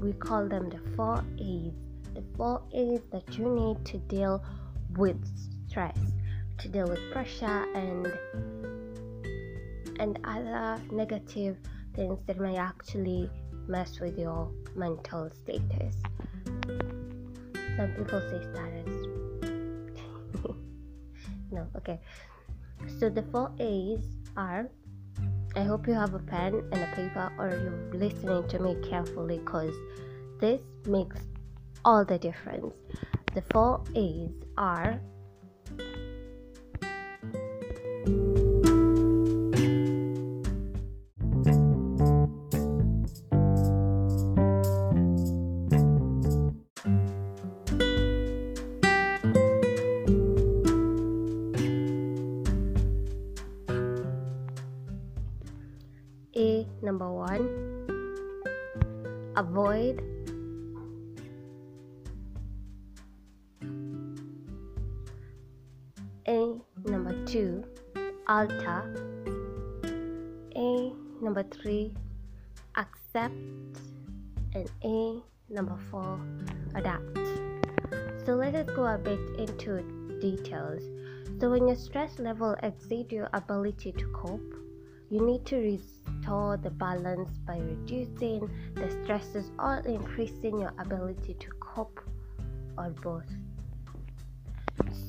We 0.00 0.14
call 0.14 0.48
them 0.48 0.68
the 0.68 0.80
four 0.96 1.24
A's. 1.38 1.74
The 2.14 2.24
four 2.36 2.60
A's 2.74 3.02
that 3.12 3.38
you 3.38 3.48
need 3.48 3.84
to 3.84 3.98
deal 3.98 4.44
with 4.96 5.22
stress 5.68 5.96
to 6.58 6.68
deal 6.68 6.88
with 6.88 6.98
pressure 7.12 7.62
and 7.72 8.12
and 10.00 10.18
other 10.24 10.82
negative 10.90 11.56
things 11.94 12.18
that 12.26 12.40
may 12.40 12.56
actually 12.56 13.30
mess 13.68 14.00
with 14.00 14.18
your 14.18 14.50
mental 14.74 15.30
status. 15.30 15.94
Some 17.78 17.92
people 17.92 18.20
say 18.22 18.42
status. 18.42 19.06
no, 21.52 21.64
okay. 21.76 22.00
So 22.98 23.08
the 23.08 23.22
four 23.30 23.52
A's 23.60 24.00
are 24.36 24.68
I 25.54 25.62
hope 25.62 25.86
you 25.86 25.94
have 25.94 26.12
a 26.12 26.18
pen 26.18 26.54
and 26.72 26.82
a 26.82 26.88
paper 26.96 27.32
or 27.38 27.50
you're 27.50 28.00
listening 28.00 28.48
to 28.48 28.58
me 28.58 28.74
carefully 28.82 29.38
because 29.38 29.74
this 30.40 30.60
makes 30.86 31.20
all 31.84 32.04
the 32.04 32.18
difference. 32.18 32.74
The 33.34 33.42
four 33.52 33.84
A's 33.94 34.32
are 34.56 35.00
bit 78.98 79.20
into 79.38 79.82
details. 80.20 80.82
So 81.40 81.50
when 81.50 81.68
your 81.68 81.76
stress 81.76 82.18
level 82.18 82.56
exceeds 82.62 83.12
your 83.12 83.28
ability 83.32 83.92
to 83.92 84.06
cope, 84.12 84.54
you 85.10 85.24
need 85.24 85.46
to 85.46 85.56
restore 85.56 86.56
the 86.56 86.70
balance 86.70 87.30
by 87.46 87.58
reducing 87.58 88.50
the 88.74 88.90
stresses 89.02 89.50
or 89.58 89.82
increasing 89.86 90.60
your 90.60 90.72
ability 90.78 91.34
to 91.34 91.50
cope 91.60 92.00
or 92.76 92.90
both. 93.02 93.30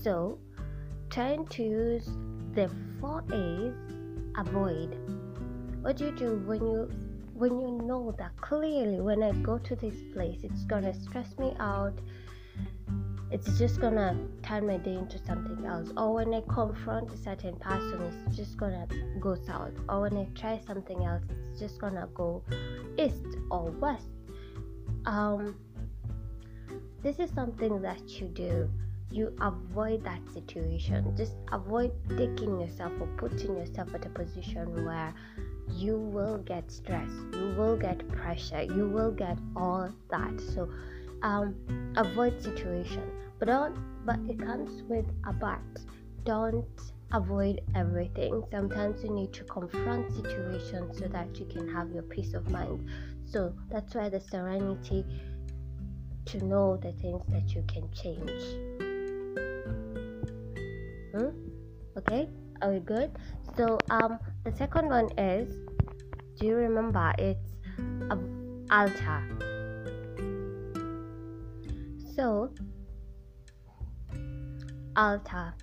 So, 0.04 0.39
trying 1.10 1.45
to 1.47 1.63
use 1.63 2.10
the 2.54 2.69
four 2.99 3.23
A's, 3.34 3.73
avoid. 4.38 4.97
What 5.82 5.97
do 5.97 6.06
you 6.06 6.12
do 6.12 6.36
when 6.45 6.62
you 6.62 6.89
when 7.34 7.60
you 7.60 7.82
know 7.84 8.13
that 8.17 8.36
clearly 8.36 8.99
when 8.99 9.23
I 9.23 9.32
go 9.32 9.58
to 9.58 9.75
this 9.75 9.95
place 10.13 10.39
it's 10.43 10.65
gonna 10.65 10.93
stress 10.93 11.38
me 11.38 11.54
out 11.58 11.97
it's 13.32 13.58
just 13.60 13.80
gonna 13.80 14.18
turn 14.42 14.65
my 14.65 14.78
day 14.78 14.96
into 14.96 15.18
something 15.20 15.65
else. 15.65 15.89
Or 15.96 16.13
when 16.13 16.34
I 16.34 16.42
confront 16.50 17.12
a 17.13 17.18
certain 17.18 17.56
person, 17.58 18.02
it's 18.02 18.36
just 18.36 18.58
gonna 18.58 18.88
go 19.20 19.36
south. 19.36 19.74
Or 19.88 20.02
when 20.02 20.18
I 20.18 20.28
try 20.36 20.60
something 20.65 21.04
else, 21.04 21.24
it's 21.30 21.60
just 21.60 21.80
gonna 21.80 22.08
go 22.13 22.44
east 22.98 23.26
or 23.52 23.72
west. 23.72 24.08
Um, 25.06 25.56
this 27.04 27.20
is 27.20 27.30
something 27.32 27.82
that 27.82 28.20
you 28.20 28.28
do. 28.28 28.70
You 29.12 29.36
avoid 29.42 30.04
that 30.04 30.22
situation. 30.34 31.15
Just 31.15 31.36
avoid 31.52 31.92
taking 32.10 32.60
yourself 32.60 32.92
or 33.00 33.08
putting 33.18 33.58
yourself 33.58 33.94
at 33.94 34.06
a 34.06 34.10
position 34.10 34.86
where 34.86 35.13
you 35.72 35.98
will 35.98 36.39
get 36.39 36.72
stress, 36.72 37.10
you 37.34 37.54
will 37.58 37.78
get 37.78 38.08
pressure, 38.10 38.63
you 38.63 38.88
will 38.88 39.12
get 39.12 39.38
all 39.56 39.89
that. 40.10 40.39
So 40.42 40.70
um, 41.21 41.55
avoid 41.95 42.41
situation. 42.41 43.03
But 43.39 43.47
don't 43.47 44.05
but 44.05 44.19
it 44.27 44.39
comes 44.39 44.84
with 44.84 45.05
a 45.27 45.34
but. 45.34 45.60
Don't 46.25 46.65
avoid 47.12 47.62
everything. 47.75 48.43
Sometimes 48.51 49.03
you 49.03 49.12
need 49.12 49.34
to 49.34 49.43
confront 49.45 50.12
situations 50.12 50.99
so 50.99 51.08
that 51.08 51.39
you 51.39 51.45
can 51.45 51.67
have 51.73 51.91
your 51.91 52.03
peace 52.03 52.34
of 52.34 52.49
mind. 52.51 52.88
So 53.25 53.53
that's 53.69 53.95
why 53.95 54.10
the 54.10 54.19
serenity 54.19 55.05
to 56.25 56.45
know 56.45 56.77
the 56.77 56.91
things 56.93 57.23
that 57.29 57.55
you 57.55 57.63
can 57.67 57.89
change. 57.93 58.43
Hmm? 61.13 61.29
okay? 61.97 62.29
Are 62.62 62.71
we 62.71 62.79
good? 62.79 63.12
So 63.58 63.77
um 63.89 64.19
the 64.43 64.51
second 64.51 64.89
one 64.89 65.10
is 65.17 65.55
do 66.39 66.47
you 66.47 66.55
remember? 66.55 67.13
It's 67.17 67.58
a 68.10 68.17
alter 68.71 69.49
so, 72.19 72.51
alter. 74.97 75.53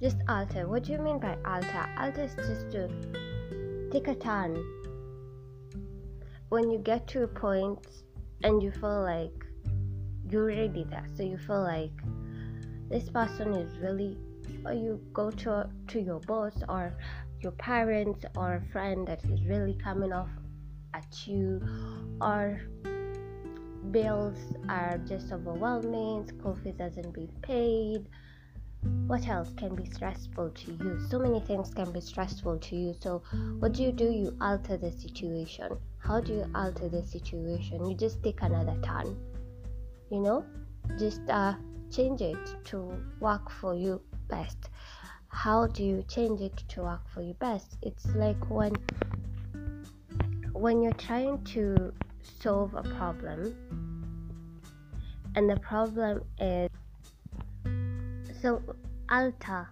Just 0.00 0.18
alter. 0.28 0.68
What 0.68 0.84
do 0.84 0.92
you 0.92 0.98
mean 0.98 1.18
by 1.18 1.36
alter? 1.44 1.84
Alter 1.98 2.22
is 2.22 2.34
just 2.36 2.70
to 2.70 2.88
take 3.90 4.06
a 4.06 4.14
turn. 4.14 4.54
When 6.50 6.70
you 6.70 6.78
get 6.78 7.08
to 7.08 7.24
a 7.24 7.26
point 7.26 7.88
and 8.44 8.62
you 8.62 8.70
feel 8.70 9.02
like 9.02 9.32
you're 10.30 10.44
already 10.44 10.84
there, 10.88 11.06
so 11.16 11.24
you 11.24 11.38
feel 11.38 11.62
like 11.62 11.90
this 12.88 13.08
person 13.08 13.54
is 13.54 13.76
really, 13.78 14.16
or 14.64 14.74
you 14.74 15.00
go 15.12 15.32
to 15.32 15.68
to 15.88 16.00
your 16.00 16.20
boss 16.20 16.54
or 16.68 16.96
your 17.40 17.52
parents 17.52 18.24
or 18.36 18.54
a 18.54 18.62
friend 18.70 19.08
that 19.08 19.24
is 19.24 19.42
really 19.42 19.74
coming 19.82 20.12
off 20.12 20.30
at 20.94 21.26
you, 21.26 21.60
or 22.20 22.60
bills 23.90 24.38
are 24.68 24.98
just 25.06 25.32
overwhelming, 25.32 26.26
school 26.26 26.56
fees 26.62 26.74
hasn't 26.78 27.12
been 27.12 27.30
paid. 27.42 28.06
What 29.06 29.26
else 29.28 29.52
can 29.56 29.74
be 29.74 29.86
stressful 29.86 30.50
to 30.50 30.72
you? 30.72 31.00
So 31.08 31.18
many 31.18 31.40
things 31.40 31.72
can 31.72 31.90
be 31.90 32.00
stressful 32.00 32.58
to 32.58 32.76
you. 32.76 32.94
So, 33.00 33.22
what 33.58 33.72
do 33.72 33.82
you 33.82 33.92
do? 33.92 34.04
You 34.04 34.36
alter 34.40 34.76
the 34.76 34.92
situation. 34.92 35.78
How 35.98 36.20
do 36.20 36.34
you 36.34 36.46
alter 36.54 36.88
the 36.88 37.02
situation? 37.02 37.88
You 37.88 37.96
just 37.96 38.22
take 38.22 38.42
another 38.42 38.76
turn. 38.82 39.16
You 40.10 40.20
know, 40.20 40.44
just 40.98 41.22
uh, 41.30 41.54
change 41.90 42.20
it 42.20 42.64
to 42.64 42.92
work 43.20 43.50
for 43.50 43.74
you 43.74 44.02
best. 44.28 44.68
How 45.28 45.66
do 45.66 45.82
you 45.82 46.04
change 46.08 46.40
it 46.40 46.56
to 46.68 46.82
work 46.82 47.08
for 47.08 47.22
you 47.22 47.34
best? 47.34 47.78
It's 47.82 48.06
like 48.14 48.50
when 48.50 48.74
when 50.52 50.82
you're 50.82 50.92
trying 50.92 51.42
to 51.44 51.92
solve 52.40 52.74
a 52.74 52.82
problem. 52.82 53.54
And 55.36 55.50
the 55.50 55.56
problem 55.56 56.22
is 56.38 56.70
so 58.40 58.62
alter 59.10 59.68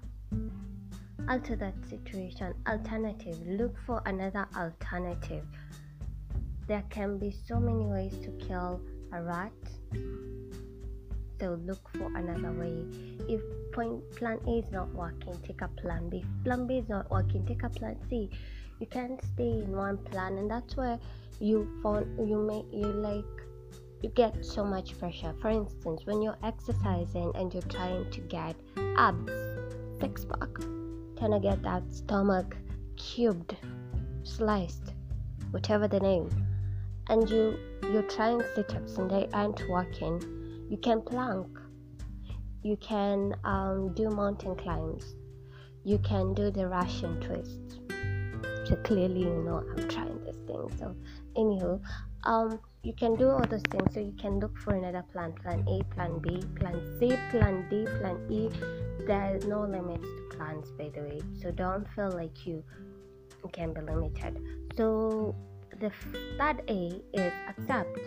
alter 1.28 1.56
that 1.56 1.74
situation. 1.88 2.54
Alternative 2.68 3.36
look 3.46 3.76
for 3.86 4.02
another 4.06 4.46
alternative. 4.56 5.44
There 6.66 6.84
can 6.90 7.18
be 7.18 7.30
so 7.30 7.58
many 7.58 7.84
ways 7.84 8.14
to 8.22 8.30
kill 8.46 8.80
a 9.12 9.22
rat. 9.22 9.52
So 11.40 11.58
look 11.66 11.88
for 11.96 12.06
another 12.16 12.52
way. 12.52 12.86
If 13.28 13.40
point 13.72 14.02
plan 14.16 14.38
a 14.46 14.58
is 14.58 14.70
not 14.70 14.92
working 14.94 15.36
take 15.46 15.62
a 15.62 15.68
plan 15.68 16.08
b. 16.08 16.18
If 16.18 16.44
plan 16.44 16.66
b 16.66 16.78
is 16.78 16.88
not 16.88 17.10
working 17.10 17.44
take 17.46 17.62
a 17.62 17.68
plan 17.68 17.96
c. 18.08 18.30
You 18.78 18.86
can't 18.86 19.20
stay 19.34 19.62
in 19.62 19.72
one 19.72 19.98
plan 19.98 20.38
and 20.38 20.50
that's 20.50 20.76
where 20.76 20.98
you 21.40 21.68
found 21.82 22.06
you 22.28 22.38
make 22.38 22.66
you 22.72 22.86
like 22.86 23.24
you 24.02 24.10
get 24.10 24.44
so 24.44 24.64
much 24.64 24.98
pressure. 24.98 25.34
For 25.40 25.48
instance 25.48 26.02
when 26.04 26.22
you're 26.22 26.38
exercising 26.42 27.32
and 27.34 27.52
you're 27.52 27.62
trying 27.62 28.10
to 28.10 28.20
get 28.22 28.56
abs 28.96 29.32
six 30.00 30.24
pack 30.24 30.50
trying 31.16 31.30
to 31.30 31.40
get 31.40 31.62
that 31.62 31.82
stomach 31.94 32.56
cubed 32.96 33.56
sliced 34.24 34.92
whatever 35.52 35.86
the 35.86 36.00
name 36.00 36.28
and 37.08 37.28
you 37.30 37.56
you're 37.92 38.02
trying 38.02 38.42
sit-ups 38.54 38.96
and 38.96 39.10
they 39.10 39.28
aren't 39.32 39.68
working 39.68 40.20
you 40.68 40.76
can 40.76 41.00
plank 41.00 41.46
you 42.62 42.76
can 42.76 43.34
um, 43.44 43.92
do 43.94 44.08
mountain 44.10 44.56
climbs 44.56 45.14
you 45.84 45.98
can 45.98 46.34
do 46.34 46.50
the 46.50 46.66
russian 46.66 47.20
twist 47.20 47.80
so 48.66 48.76
clearly 48.84 49.20
you 49.20 49.42
know 49.44 49.62
i'm 49.76 49.88
trying 49.88 50.18
this 50.24 50.36
thing 50.46 50.70
so 50.78 50.94
anywho 51.36 51.80
um 52.24 52.60
you 52.82 52.92
can 52.92 53.14
do 53.14 53.30
all 53.30 53.44
those 53.48 53.62
things. 53.70 53.94
So 53.94 54.00
you 54.00 54.12
can 54.20 54.40
look 54.40 54.58
for 54.58 54.74
another 54.74 55.04
plan 55.12 55.32
plan 55.32 55.64
a 55.68 55.84
plan 55.94 56.18
b 56.18 56.42
plan 56.56 56.80
c 56.98 57.16
plan 57.30 57.66
d 57.70 57.86
plan 57.98 58.18
e. 58.28 58.50
There's 59.06 59.46
no 59.46 59.60
limits 59.62 60.02
to 60.02 60.36
plans 60.36 60.70
by 60.72 60.90
the 60.94 61.02
way. 61.02 61.20
So 61.40 61.52
don't 61.52 61.86
feel 61.94 62.10
like 62.10 62.44
you 62.46 62.64
can 63.52 63.72
be 63.72 63.80
limited. 63.80 64.40
So 64.76 65.34
the 65.78 65.90
third 66.38 66.62
a 66.68 67.00
is 67.12 67.32
accept. 67.48 67.98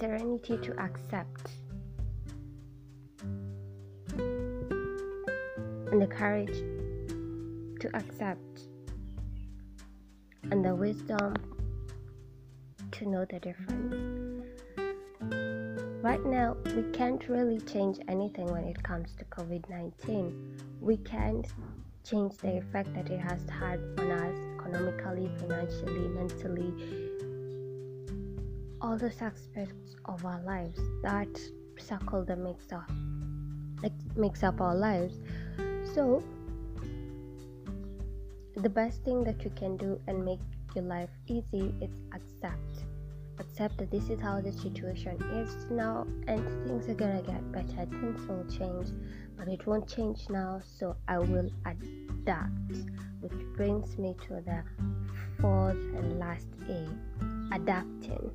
Serenity 0.00 0.56
to 0.56 0.80
accept? 0.80 1.50
And 5.92 6.00
the 6.00 6.06
courage 6.06 6.58
to 7.80 7.90
accept 7.94 8.69
and 10.50 10.64
the 10.64 10.74
wisdom 10.74 11.34
to 12.92 13.08
know 13.08 13.24
the 13.24 13.38
difference. 13.40 14.46
Right 16.02 16.24
now, 16.24 16.56
we 16.74 16.82
can't 16.92 17.28
really 17.28 17.60
change 17.60 17.98
anything 18.08 18.46
when 18.46 18.64
it 18.64 18.82
comes 18.82 19.14
to 19.16 19.24
COVID 19.26 19.68
19. 19.68 20.56
We 20.80 20.96
can't 20.96 21.46
change 22.04 22.36
the 22.38 22.58
effect 22.58 22.92
that 22.94 23.10
it 23.10 23.20
has 23.20 23.40
had 23.50 23.78
on 23.98 24.10
us 24.10 24.38
economically, 24.58 25.30
financially, 25.38 26.08
mentally, 26.08 26.72
all 28.80 28.96
those 28.96 29.20
aspects 29.20 29.96
of 30.06 30.24
our 30.24 30.40
lives 30.42 30.80
that 31.02 31.28
circle 31.78 32.24
that 32.24 32.38
makes 32.38 32.72
up, 32.72 32.90
makes 34.16 34.42
up 34.42 34.60
our 34.60 34.74
lives. 34.74 35.20
So, 35.94 36.22
the 38.62 38.68
best 38.70 39.02
thing 39.04 39.24
that 39.24 39.42
you 39.44 39.50
can 39.56 39.76
do 39.76 40.00
and 40.06 40.24
make 40.24 40.40
your 40.74 40.84
life 40.84 41.10
easy 41.26 41.74
is 41.80 42.00
accept. 42.14 42.84
Accept 43.38 43.78
that 43.78 43.90
this 43.90 44.10
is 44.10 44.20
how 44.20 44.40
the 44.40 44.52
situation 44.52 45.20
is 45.32 45.70
now 45.70 46.06
and 46.26 46.46
things 46.66 46.88
are 46.88 46.94
gonna 46.94 47.22
get 47.22 47.52
better. 47.52 47.86
Things 47.86 48.26
will 48.28 48.44
change 48.44 48.88
but 49.40 49.48
it 49.48 49.66
won't 49.66 49.88
change 49.88 50.28
now 50.28 50.60
so 50.62 50.94
i 51.08 51.18
will 51.18 51.48
adapt 51.64 52.76
which 53.20 53.32
brings 53.56 53.96
me 53.96 54.14
to 54.28 54.34
the 54.44 54.62
fourth 55.40 55.76
and 55.96 56.18
last 56.18 56.46
a 56.68 56.86
adapting. 57.54 58.30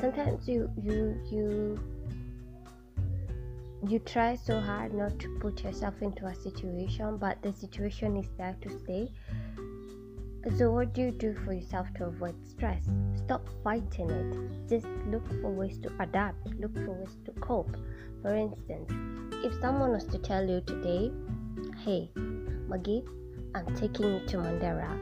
Sometimes 0.00 0.46
you 0.46 0.70
you 0.82 1.18
you 1.30 1.80
you 3.86 3.98
try 4.00 4.34
so 4.34 4.60
hard 4.60 4.92
not 4.92 5.18
to 5.20 5.38
put 5.40 5.62
yourself 5.62 5.94
into 6.02 6.26
a 6.26 6.34
situation, 6.34 7.16
but 7.16 7.40
the 7.42 7.52
situation 7.52 8.16
is 8.16 8.28
there 8.36 8.56
to 8.62 8.78
stay. 8.78 9.12
So, 10.56 10.72
what 10.72 10.94
do 10.94 11.02
you 11.02 11.10
do 11.10 11.34
for 11.44 11.52
yourself 11.52 11.88
to 11.96 12.06
avoid 12.06 12.34
stress? 12.48 12.84
Stop 13.16 13.46
fighting 13.62 14.10
it. 14.10 14.68
Just 14.68 14.86
look 15.06 15.26
for 15.40 15.50
ways 15.50 15.78
to 15.78 15.92
adapt, 16.00 16.46
look 16.58 16.74
for 16.74 16.92
ways 16.92 17.16
to 17.26 17.32
cope. 17.40 17.76
For 18.22 18.34
instance, 18.34 18.90
if 19.44 19.60
someone 19.60 19.90
was 19.90 20.04
to 20.06 20.18
tell 20.18 20.48
you 20.48 20.60
today, 20.62 21.12
Hey, 21.84 22.10
Maggie, 22.16 23.04
I'm 23.54 23.74
taking 23.74 24.06
you 24.14 24.26
to 24.26 24.36
Mandera, 24.38 24.98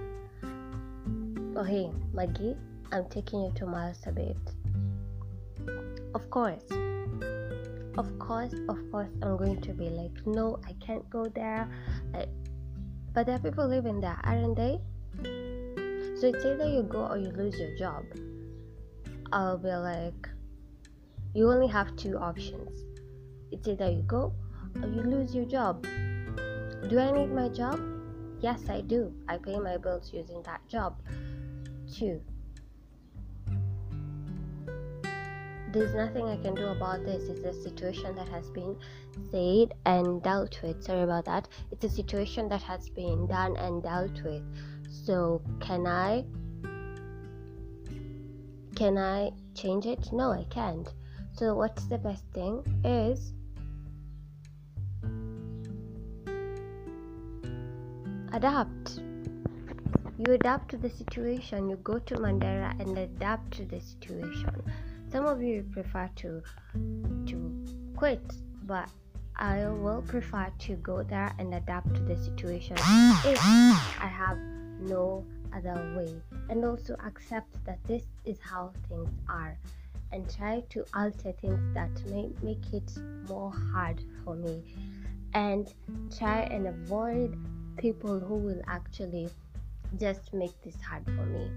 Oh, 1.59 1.63
hey, 1.63 1.91
Maggie, 2.13 2.57
I'm 2.93 3.07
taking 3.09 3.41
you 3.41 3.53
to 3.57 3.65
Marsabit. 3.65 4.37
Of 6.15 6.29
course, 6.29 6.65
of 7.99 8.19
course 8.19 8.53
of 8.69 8.79
course 8.91 9.11
i'm 9.23 9.37
going 9.37 9.61
to 9.61 9.73
be 9.73 9.89
like 9.89 10.27
no 10.27 10.59
i 10.67 10.73
can't 10.85 11.09
go 11.11 11.27
there. 11.27 11.69
But 13.15 13.27
there 13.27 13.37
are 13.37 13.39
people 13.39 13.67
living 13.67 14.01
there 14.01 14.19
aren't 14.25 14.57
they? 14.57 14.81
So 16.21 16.29
it's 16.29 16.45
either 16.45 16.69
you 16.69 16.83
go 16.83 17.07
or 17.07 17.17
you 17.17 17.31
lose 17.31 17.59
your 17.59 17.75
job. 17.77 18.05
I'll 19.33 19.59
be 19.59 19.69
like 19.69 20.29
you 21.35 21.51
only 21.51 21.67
have 21.69 21.97
two 21.97 22.19
options. 22.19 22.85
It's 23.51 23.67
either 23.69 23.91
you 23.91 24.03
go 24.03 24.33
or 24.83 24.89
you 24.89 25.03
lose 25.03 25.35
your 25.35 25.47
job. 25.47 25.87
Do 26.89 26.99
i 26.99 27.11
need 27.11 27.33
my 27.33 27.49
job? 27.49 27.81
Yes 28.41 28.69
i 28.69 28.83
do. 28.83 29.13
I 29.29 29.39
pay 29.39 29.59
my 29.59 29.79
bills 29.79 30.13
using 30.13 30.43
that 30.43 30.61
job 30.69 31.01
two 31.93 32.21
there's 35.77 35.95
nothing 35.95 36.25
I 36.25 36.37
can 36.39 36.55
do 36.55 36.69
about 36.69 37.05
this. 37.05 37.29
It's 37.29 37.45
a 37.45 37.63
situation 37.63 38.15
that 38.15 38.29
has 38.29 38.49
been 38.51 38.77
said 39.31 39.75
and 39.85 40.23
dealt 40.23 40.59
with. 40.63 40.83
Sorry 40.83 41.03
about 41.03 41.27
that. 41.27 41.49
It's 41.71 41.85
a 41.85 41.91
situation 41.91 42.49
that 42.49 42.63
has 42.63 42.89
been 42.89 43.27
done 43.27 43.57
and 43.59 43.83
dealt 43.83 44.23
with. 44.23 44.43
So, 44.91 45.43
can 45.61 45.87
I 45.87 46.25
can 48.75 48.97
I 48.97 49.33
change 49.55 49.85
it? 49.87 50.13
No, 50.13 50.33
I 50.33 50.45
can't. 50.49 50.89
So, 51.33 51.55
what's 51.55 51.87
the 51.87 51.99
best 51.99 52.25
thing 52.33 52.63
is 52.83 53.35
adapt. 58.33 59.01
You 60.19 60.33
adapt 60.33 60.71
to 60.71 60.79
the 60.79 60.89
situation. 60.89 61.69
You 61.69 61.77
go 61.77 61.99
to 61.99 62.15
Mandera 62.15 62.81
and 62.81 62.97
adapt 62.97 63.53
to 63.59 63.67
the 63.67 63.81
situation 63.81 64.63
some 65.11 65.27
of 65.27 65.43
you 65.43 65.65
prefer 65.73 66.09
to 66.17 66.43
to 67.27 67.65
quit 67.97 68.23
but 68.65 68.89
I 69.39 69.67
will 69.69 70.03
prefer 70.03 70.51
to 70.61 70.77
go 70.77 71.03
there 71.03 71.33
and 71.39 71.55
adapt 71.55 71.95
to 71.95 72.01
the 72.01 72.17
situation. 72.17 72.77
If 72.79 73.39
I 74.01 74.07
have 74.07 74.39
no 74.81 75.25
other 75.55 75.95
way 75.97 76.15
and 76.49 76.65
also 76.65 76.97
accept 77.05 77.49
that 77.67 77.79
this 77.85 78.05
is 78.25 78.39
how 78.41 78.73
things 78.89 79.11
are 79.29 79.59
and 80.13 80.29
try 80.35 80.63
to 80.71 80.85
alter 80.95 81.33
things 81.33 81.75
that 81.75 81.91
may 82.07 82.31
make 82.43 82.73
it 82.73 82.91
more 83.29 83.53
hard 83.73 84.01
for 84.25 84.35
me. 84.35 84.63
And 85.35 85.73
try 86.17 86.41
and 86.43 86.69
avoid 86.69 87.37
people 87.77 88.19
who 88.19 88.37
will 88.37 88.63
actually 88.69 89.29
just 89.99 90.33
make 90.33 90.59
this 90.63 90.81
hard 90.81 91.05
for 91.05 91.27
me. 91.27 91.51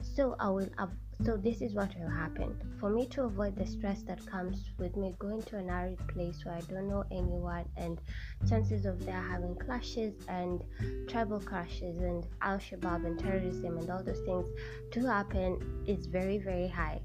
So 0.00 0.36
I 0.38 0.48
will 0.48 0.68
av- 0.78 0.96
so 1.24 1.36
this 1.36 1.60
is 1.60 1.74
what 1.74 1.94
will 1.98 2.08
happen. 2.08 2.56
For 2.78 2.88
me 2.88 3.06
to 3.08 3.24
avoid 3.24 3.54
the 3.56 3.66
stress 3.66 4.02
that 4.02 4.24
comes 4.26 4.70
with 4.78 4.96
me 4.96 5.14
going 5.18 5.42
to 5.42 5.58
an 5.58 5.68
arid 5.68 5.98
place 6.08 6.44
where 6.44 6.54
I 6.54 6.60
don't 6.60 6.88
know 6.88 7.04
anyone 7.10 7.66
and 7.76 8.00
chances 8.48 8.86
of 8.86 9.04
there 9.04 9.20
having 9.20 9.54
clashes 9.56 10.14
and 10.28 10.62
tribal 11.08 11.40
clashes 11.40 12.00
and 12.00 12.26
Al 12.40 12.58
Shabaab 12.58 13.04
and 13.04 13.18
terrorism 13.18 13.76
and 13.76 13.90
all 13.90 14.02
those 14.02 14.20
things 14.20 14.48
to 14.92 15.06
happen 15.06 15.84
is 15.86 16.06
very 16.06 16.38
very 16.38 16.68
high. 16.68 17.00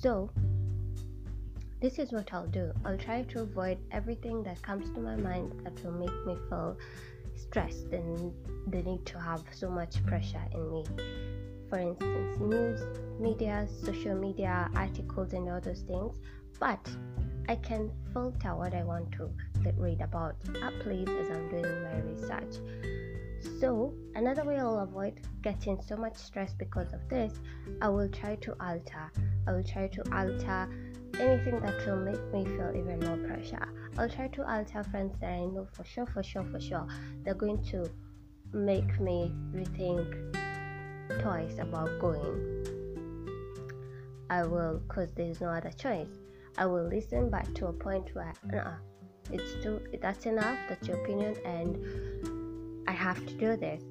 So 0.00 0.30
this 1.80 1.98
is 1.98 2.12
what 2.12 2.32
I'll 2.34 2.46
do. 2.46 2.72
I'll 2.84 2.98
try 2.98 3.22
to 3.22 3.42
avoid 3.42 3.78
everything 3.90 4.42
that 4.42 4.60
comes 4.62 4.90
to 4.90 5.00
my 5.00 5.16
mind 5.16 5.52
that 5.64 5.82
will 5.82 5.92
make 5.92 6.26
me 6.26 6.36
feel 6.48 6.76
stressed 7.34 7.92
and 7.92 8.32
the 8.68 8.82
need 8.82 9.06
to 9.06 9.20
have 9.20 9.42
so 9.52 9.70
much 9.70 10.04
pressure 10.04 10.42
in 10.52 10.70
me 10.70 10.84
for 11.76 11.82
instance, 11.82 12.38
news, 12.40 12.80
media, 13.20 13.68
social 13.84 14.14
media, 14.14 14.70
articles, 14.74 15.32
and 15.34 15.48
all 15.50 15.60
those 15.60 15.82
things. 15.82 16.16
But 16.58 16.88
I 17.48 17.56
can 17.56 17.90
filter 18.14 18.56
what 18.56 18.74
I 18.74 18.82
want 18.82 19.12
to 19.12 19.30
read 19.76 20.00
about 20.00 20.36
ah, 20.62 20.68
at 20.68 20.80
place 20.80 21.08
as 21.08 21.30
I'm 21.30 21.48
doing 21.50 21.82
my 21.82 21.98
research. 22.00 22.56
So, 23.60 23.92
another 24.14 24.44
way 24.44 24.58
I'll 24.58 24.78
avoid 24.78 25.20
getting 25.42 25.80
so 25.82 25.96
much 25.96 26.16
stress 26.16 26.54
because 26.54 26.94
of 26.94 27.06
this, 27.10 27.32
I 27.82 27.90
will 27.90 28.08
try 28.08 28.36
to 28.36 28.54
alter. 28.58 29.12
I 29.46 29.52
will 29.52 29.64
try 29.64 29.88
to 29.88 30.02
alter 30.16 30.68
anything 31.20 31.60
that 31.60 31.86
will 31.86 31.98
make 31.98 32.24
me 32.32 32.44
feel 32.56 32.72
even 32.74 33.00
more 33.00 33.18
pressure. 33.28 33.68
I'll 33.98 34.08
try 34.08 34.28
to 34.28 34.50
alter 34.50 34.82
friends 34.84 35.14
that 35.20 35.30
I 35.30 35.44
know 35.44 35.66
for 35.74 35.84
sure, 35.84 36.06
for 36.06 36.22
sure, 36.22 36.44
for 36.44 36.60
sure, 36.60 36.86
they're 37.22 37.34
going 37.34 37.62
to 37.64 37.86
make 38.52 38.98
me 38.98 39.34
rethink 39.52 40.45
twice 41.20 41.58
about 41.58 41.98
going. 42.00 42.66
I 44.28 44.44
will, 44.44 44.80
because 44.86 45.12
there's 45.12 45.40
no 45.40 45.48
other 45.48 45.70
choice. 45.70 46.08
I 46.58 46.66
will 46.66 46.86
listen, 46.88 47.30
but 47.30 47.54
to 47.56 47.66
a 47.66 47.72
point 47.72 48.14
where, 48.14 48.32
uh, 48.52 49.32
it's 49.32 49.62
too, 49.62 49.80
that's 50.00 50.26
enough, 50.26 50.58
that's 50.68 50.86
your 50.88 51.02
opinion, 51.02 51.36
and 51.44 52.88
I 52.88 52.92
have 52.92 53.24
to 53.26 53.34
do 53.34 53.56
this. 53.56 53.82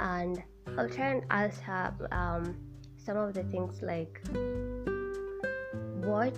And 0.00 0.42
I'll 0.76 0.88
try 0.88 1.08
and 1.08 1.24
answer 1.30 1.94
um, 2.12 2.56
some 2.96 3.16
of 3.16 3.34
the 3.34 3.44
things 3.44 3.82
like 3.82 4.20
what 6.04 6.36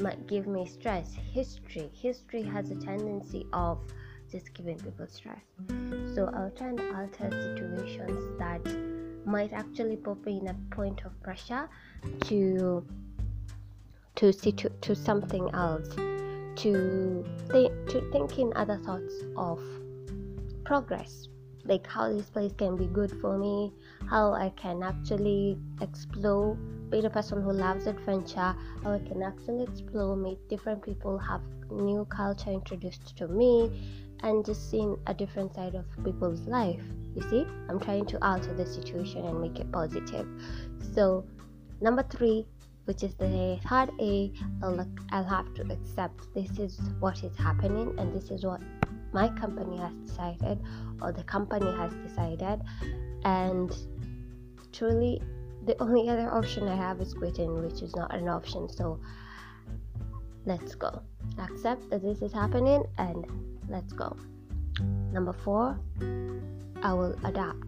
might 0.00 0.26
give 0.26 0.46
me 0.46 0.66
stress. 0.66 1.14
History. 1.32 1.90
History 1.94 2.42
has 2.42 2.70
a 2.70 2.74
tendency 2.74 3.46
of 3.52 3.78
just 4.30 4.52
giving 4.54 4.78
people 4.78 5.06
stress. 5.08 5.42
So 6.14 6.30
I'll 6.34 6.50
try 6.50 6.68
and 6.68 6.80
alter 6.80 7.30
situations 7.30 8.38
that 8.38 8.60
might 9.24 9.52
actually 9.52 9.96
put 9.96 10.24
me 10.24 10.38
in 10.38 10.48
a 10.48 10.56
point 10.74 11.02
of 11.04 11.20
pressure 11.22 11.68
to 12.22 12.84
to 14.16 14.32
situ- 14.32 14.76
to 14.80 14.94
something 14.94 15.48
else 15.54 15.94
to 16.56 17.24
think 17.48 17.72
to 17.88 18.10
thinking 18.12 18.52
other 18.56 18.76
thoughts 18.78 19.14
of 19.36 19.60
progress 20.64 21.28
like 21.64 21.86
how 21.86 22.12
this 22.12 22.28
place 22.30 22.52
can 22.56 22.76
be 22.76 22.86
good 22.86 23.12
for 23.20 23.38
me 23.38 23.72
how 24.08 24.32
i 24.32 24.50
can 24.56 24.82
actually 24.82 25.58
explore 25.80 26.54
be 26.90 26.98
a 26.98 27.10
person 27.10 27.42
who 27.42 27.52
loves 27.52 27.86
adventure 27.86 28.54
how 28.82 28.92
i 28.92 28.98
can 28.98 29.22
actually 29.22 29.62
explore 29.64 30.16
meet 30.16 30.38
different 30.48 30.82
people 30.82 31.18
have 31.18 31.42
new 31.70 32.04
culture 32.06 32.50
introduced 32.50 33.16
to 33.16 33.28
me 33.28 33.70
and 34.22 34.44
just 34.44 34.70
seeing 34.70 34.96
a 35.06 35.14
different 35.14 35.54
side 35.54 35.74
of 35.74 35.84
people's 36.04 36.40
life 36.42 36.82
you 37.14 37.22
see? 37.28 37.46
I'm 37.68 37.80
trying 37.80 38.06
to 38.06 38.24
alter 38.24 38.54
the 38.54 38.66
situation 38.66 39.24
and 39.24 39.40
make 39.40 39.58
it 39.58 39.70
positive. 39.72 40.26
So 40.94 41.24
number 41.80 42.02
three 42.04 42.46
which 42.84 43.02
is 43.02 43.14
the 43.14 43.58
third 43.68 43.90
a 44.00 44.32
I'll, 44.62 44.86
I'll 45.12 45.24
have 45.24 45.52
to 45.54 45.62
accept 45.72 46.32
this 46.34 46.58
is 46.58 46.80
what 46.98 47.22
is 47.22 47.36
happening 47.36 47.94
and 47.98 48.12
this 48.12 48.30
is 48.30 48.44
what 48.44 48.60
my 49.12 49.28
company 49.28 49.76
has 49.76 49.92
decided 50.06 50.58
or 51.00 51.12
the 51.12 51.24
company 51.24 51.70
has 51.76 51.92
decided. 51.94 52.62
And 53.24 53.76
truly 54.72 55.20
the 55.66 55.80
only 55.82 56.08
other 56.08 56.32
option 56.32 56.68
i 56.68 56.74
have 56.74 57.00
is 57.00 57.12
quitting 57.12 57.62
which 57.62 57.82
is 57.82 57.94
not 57.94 58.14
an 58.14 58.28
option. 58.28 58.68
So 58.68 59.00
let's 60.46 60.74
go. 60.74 61.02
Accept 61.38 61.90
that 61.90 62.02
this 62.02 62.22
is 62.22 62.32
happening 62.32 62.84
and 62.98 63.26
let's 63.70 63.92
go 63.92 64.16
number 65.12 65.32
four 65.32 65.78
i 66.82 66.92
will 66.92 67.16
adapt 67.24 67.64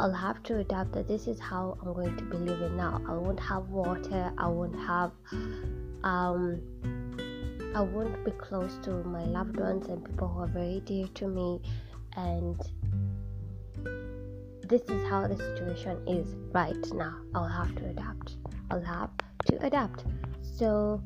I'll 0.00 0.12
have 0.12 0.42
to 0.44 0.58
adapt 0.58 0.92
that 0.92 1.06
this 1.06 1.28
is 1.28 1.38
how 1.38 1.78
I'm 1.80 1.92
going 1.92 2.16
to 2.16 2.24
be 2.24 2.36
living 2.36 2.76
now. 2.76 3.00
I 3.08 3.12
won't 3.12 3.38
have 3.38 3.68
water, 3.68 4.32
I 4.38 4.48
won't 4.48 4.74
have 4.74 5.12
um 6.02 6.60
I 7.76 7.80
won't 7.80 8.24
be 8.24 8.30
close 8.32 8.76
to 8.84 8.90
my 9.04 9.24
loved 9.24 9.56
ones 9.56 9.86
and 9.88 10.04
people 10.04 10.28
who 10.28 10.40
are 10.40 10.46
very 10.48 10.80
dear 10.80 11.06
to 11.14 11.28
me 11.28 11.60
and 12.16 12.60
this 14.68 14.82
is 14.82 15.04
how 15.08 15.26
the 15.26 15.36
situation 15.36 15.98
is 16.08 16.34
right 16.52 16.92
now. 16.92 17.16
I'll 17.34 17.48
have 17.48 17.74
to 17.76 17.86
adapt. 17.86 18.36
I'll 18.70 18.80
have 18.80 19.10
to 19.46 19.64
adapt. 19.64 20.04
So 20.42 21.02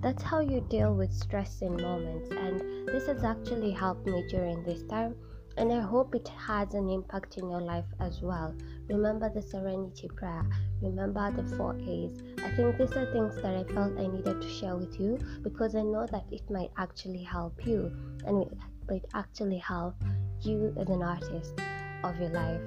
that's 0.00 0.22
how 0.22 0.40
you 0.40 0.60
deal 0.70 0.94
with 0.94 1.12
stress 1.12 1.60
in 1.60 1.76
moments 1.76 2.30
and 2.30 2.88
this 2.88 3.06
has 3.06 3.22
actually 3.22 3.70
helped 3.70 4.06
me 4.06 4.24
during 4.28 4.62
this 4.64 4.82
time 4.84 5.14
and 5.56 5.70
I 5.72 5.80
hope 5.80 6.14
it 6.14 6.28
has 6.28 6.72
an 6.72 6.88
impact 6.88 7.36
in 7.36 7.50
your 7.50 7.60
life 7.60 7.84
as 7.98 8.22
well. 8.22 8.54
Remember 8.88 9.28
the 9.28 9.42
serenity 9.42 10.08
prayer, 10.08 10.42
remember 10.80 11.30
the 11.32 11.56
four 11.56 11.76
A's. 11.86 12.22
I 12.42 12.50
think 12.52 12.78
these 12.78 12.92
are 12.92 13.12
things 13.12 13.34
that 13.42 13.54
I 13.54 13.64
felt 13.74 13.98
I 13.98 14.06
needed 14.06 14.40
to 14.40 14.48
share 14.48 14.76
with 14.76 14.98
you 14.98 15.18
because 15.42 15.74
I 15.74 15.82
know 15.82 16.06
that 16.10 16.24
it 16.30 16.48
might 16.50 16.70
actually 16.78 17.22
help 17.22 17.66
you 17.66 17.92
and 18.24 18.42
it 18.42 18.52
might 18.88 19.04
actually 19.12 19.58
help 19.58 19.96
you 20.40 20.74
as 20.78 20.88
an 20.88 21.02
artist 21.02 21.60
of 22.04 22.18
your 22.18 22.30
life. 22.30 22.60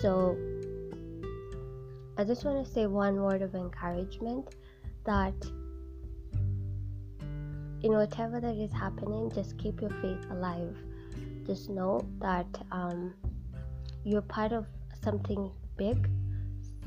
So, 0.00 0.38
I 2.16 2.24
just 2.24 2.44
want 2.44 2.64
to 2.64 2.72
say 2.72 2.86
one 2.86 3.16
word 3.16 3.42
of 3.42 3.54
encouragement 3.54 4.54
that 5.04 5.34
in 7.82 7.92
whatever 7.92 8.40
that 8.40 8.56
is 8.56 8.72
happening, 8.72 9.30
just 9.34 9.58
keep 9.58 9.80
your 9.80 9.90
faith 10.00 10.24
alive 10.30 10.76
just 11.46 11.68
know 11.68 12.00
that 12.20 12.46
um, 12.70 13.14
you're 14.04 14.22
part 14.22 14.52
of 14.52 14.66
something 15.02 15.50
big, 15.76 16.08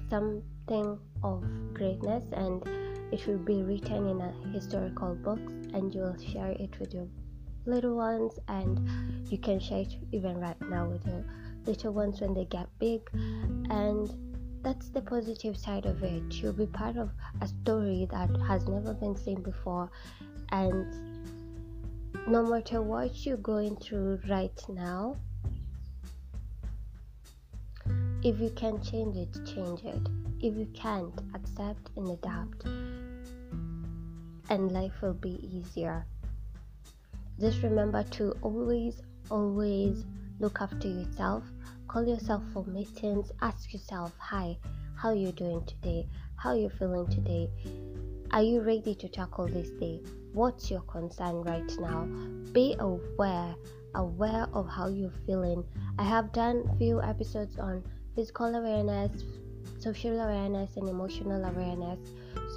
something 0.10 0.98
of 1.24 1.44
greatness, 1.74 2.24
and 2.32 2.64
it 3.12 3.26
will 3.28 3.38
be 3.38 3.64
written 3.64 4.08
in 4.08 4.22
a 4.22 4.34
historical 4.54 5.16
books, 5.16 5.54
and 5.74 5.94
you'll 5.94 6.18
share 6.18 6.52
it 6.52 6.80
with 6.80 6.94
your 6.94 7.08
little 7.66 7.96
ones, 7.96 8.40
and 8.48 9.30
you 9.30 9.38
can 9.38 9.60
share 9.60 9.82
it 9.82 9.96
even 10.12 10.40
right 10.40 10.60
now 10.70 10.88
with 10.88 11.06
your 11.06 11.26
little 11.66 11.94
ones 11.94 12.22
when 12.22 12.34
they 12.34 12.46
get 12.46 12.68
big, 12.80 13.02
and 13.14 14.14
that's 14.64 14.90
the 14.90 15.02
positive 15.02 15.58
side 15.58 15.86
of 15.86 16.02
it. 16.04 16.24
You'll 16.34 16.54
be 16.54 16.66
part 16.66 16.98
of 16.98 17.12
a 17.42 17.48
story 17.48 18.08
that 18.10 18.30
has 18.48 18.68
never 18.68 18.94
been 18.94 19.16
seen 19.16 19.42
before, 19.42 19.92
and 20.52 20.86
no 22.28 22.44
matter 22.44 22.82
what 22.82 23.26
you're 23.26 23.38
going 23.38 23.76
through 23.78 24.20
right 24.28 24.60
now, 24.70 25.16
if 28.24 28.40
you 28.40 28.50
can 28.56 28.82
change 28.82 29.16
it, 29.16 29.34
change 29.46 29.84
it. 29.84 30.02
If 30.42 30.56
you 30.56 30.68
can't, 30.74 31.14
accept 31.34 31.92
and 31.96 32.10
adapt, 32.10 32.66
and 34.50 34.72
life 34.72 34.94
will 35.02 35.14
be 35.14 35.40
easier. 35.42 36.06
Just 37.40 37.62
remember 37.62 38.04
to 38.04 38.32
always, 38.42 39.02
always 39.30 40.06
look 40.40 40.62
after 40.62 40.88
yourself. 40.88 41.44
Call 41.88 42.08
yourself 42.08 42.44
for 42.54 42.66
meetings. 42.66 43.32
Ask 43.42 43.74
yourself, 43.74 44.14
"Hi, 44.18 44.58
how 44.96 45.10
are 45.10 45.16
you 45.16 45.32
doing 45.32 45.64
today? 45.66 46.08
How 46.36 46.52
are 46.52 46.58
you 46.58 46.70
feeling 46.70 47.08
today? 47.08 47.50
Are 48.32 48.44
you 48.44 48.62
ready 48.62 48.96
to 48.96 49.08
tackle 49.08 49.48
this 49.48 49.70
day? 49.80 50.02
What's 50.36 50.70
your 50.70 50.82
concern 50.82 51.44
right 51.44 51.72
now? 51.80 52.10
Be 52.52 52.76
aware, 52.80 53.56
aware 53.96 54.48
of 54.52 54.68
how 54.68 54.90
you're 54.90 55.14
feeling. 55.26 55.64
I 55.98 56.04
have 56.04 56.34
done 56.34 56.70
few 56.78 57.02
episodes 57.02 57.58
on 57.58 57.82
physical 58.18 58.54
awareness, 58.54 59.24
social 59.80 60.20
awareness, 60.20 60.76
and 60.76 60.90
emotional 60.90 61.42
awareness. 61.46 62.00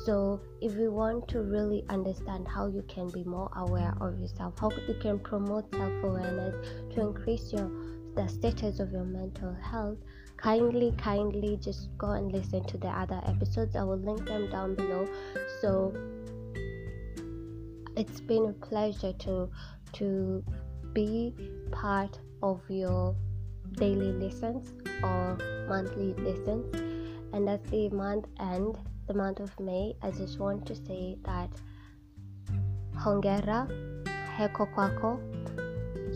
So, 0.04 0.40
if 0.60 0.74
you 0.74 0.90
want 0.90 1.28
to 1.28 1.42
really 1.42 1.84
understand 1.88 2.48
how 2.48 2.66
you 2.66 2.82
can 2.88 3.10
be 3.10 3.22
more 3.22 3.48
aware 3.54 3.94
of 4.00 4.18
yourself, 4.18 4.58
how 4.58 4.70
you 4.88 4.96
can 5.00 5.20
promote 5.20 5.72
self 5.72 6.02
awareness 6.02 6.56
to 6.94 7.00
increase 7.00 7.52
your 7.52 7.70
the 8.16 8.26
status 8.26 8.80
of 8.80 8.90
your 8.90 9.04
mental 9.04 9.54
health, 9.62 9.98
kindly 10.36 10.92
kindly 10.98 11.56
just 11.62 11.96
go 11.96 12.10
and 12.10 12.32
listen 12.32 12.64
to 12.64 12.78
the 12.78 12.86
other 12.86 13.20
episodes 13.26 13.74
i 13.74 13.82
will 13.82 13.98
link 13.98 14.24
them 14.24 14.48
down 14.50 14.72
below 14.76 15.04
so 15.60 15.92
it's 17.98 18.20
been 18.20 18.46
a 18.46 18.52
pleasure 18.64 19.12
to 19.24 19.50
to 19.92 20.44
be 20.92 21.34
part 21.72 22.18
of 22.42 22.61
your 22.68 23.16
daily 23.72 24.12
lessons 24.12 24.72
or 25.02 25.37
monthly 25.68 26.14
lessons. 26.14 26.72
And 27.32 27.48
as 27.48 27.61
the 27.70 27.88
month 27.90 28.26
end 28.38 28.78
the 29.08 29.14
month 29.14 29.40
of 29.40 29.58
may 29.58 29.94
i 30.02 30.11
just 30.11 30.38
want 30.38 30.66
to 30.66 30.74
say 30.74 31.16
that 31.24 31.50
hongera 32.94 33.61
heko 34.37 34.66
kwako. 34.74 35.11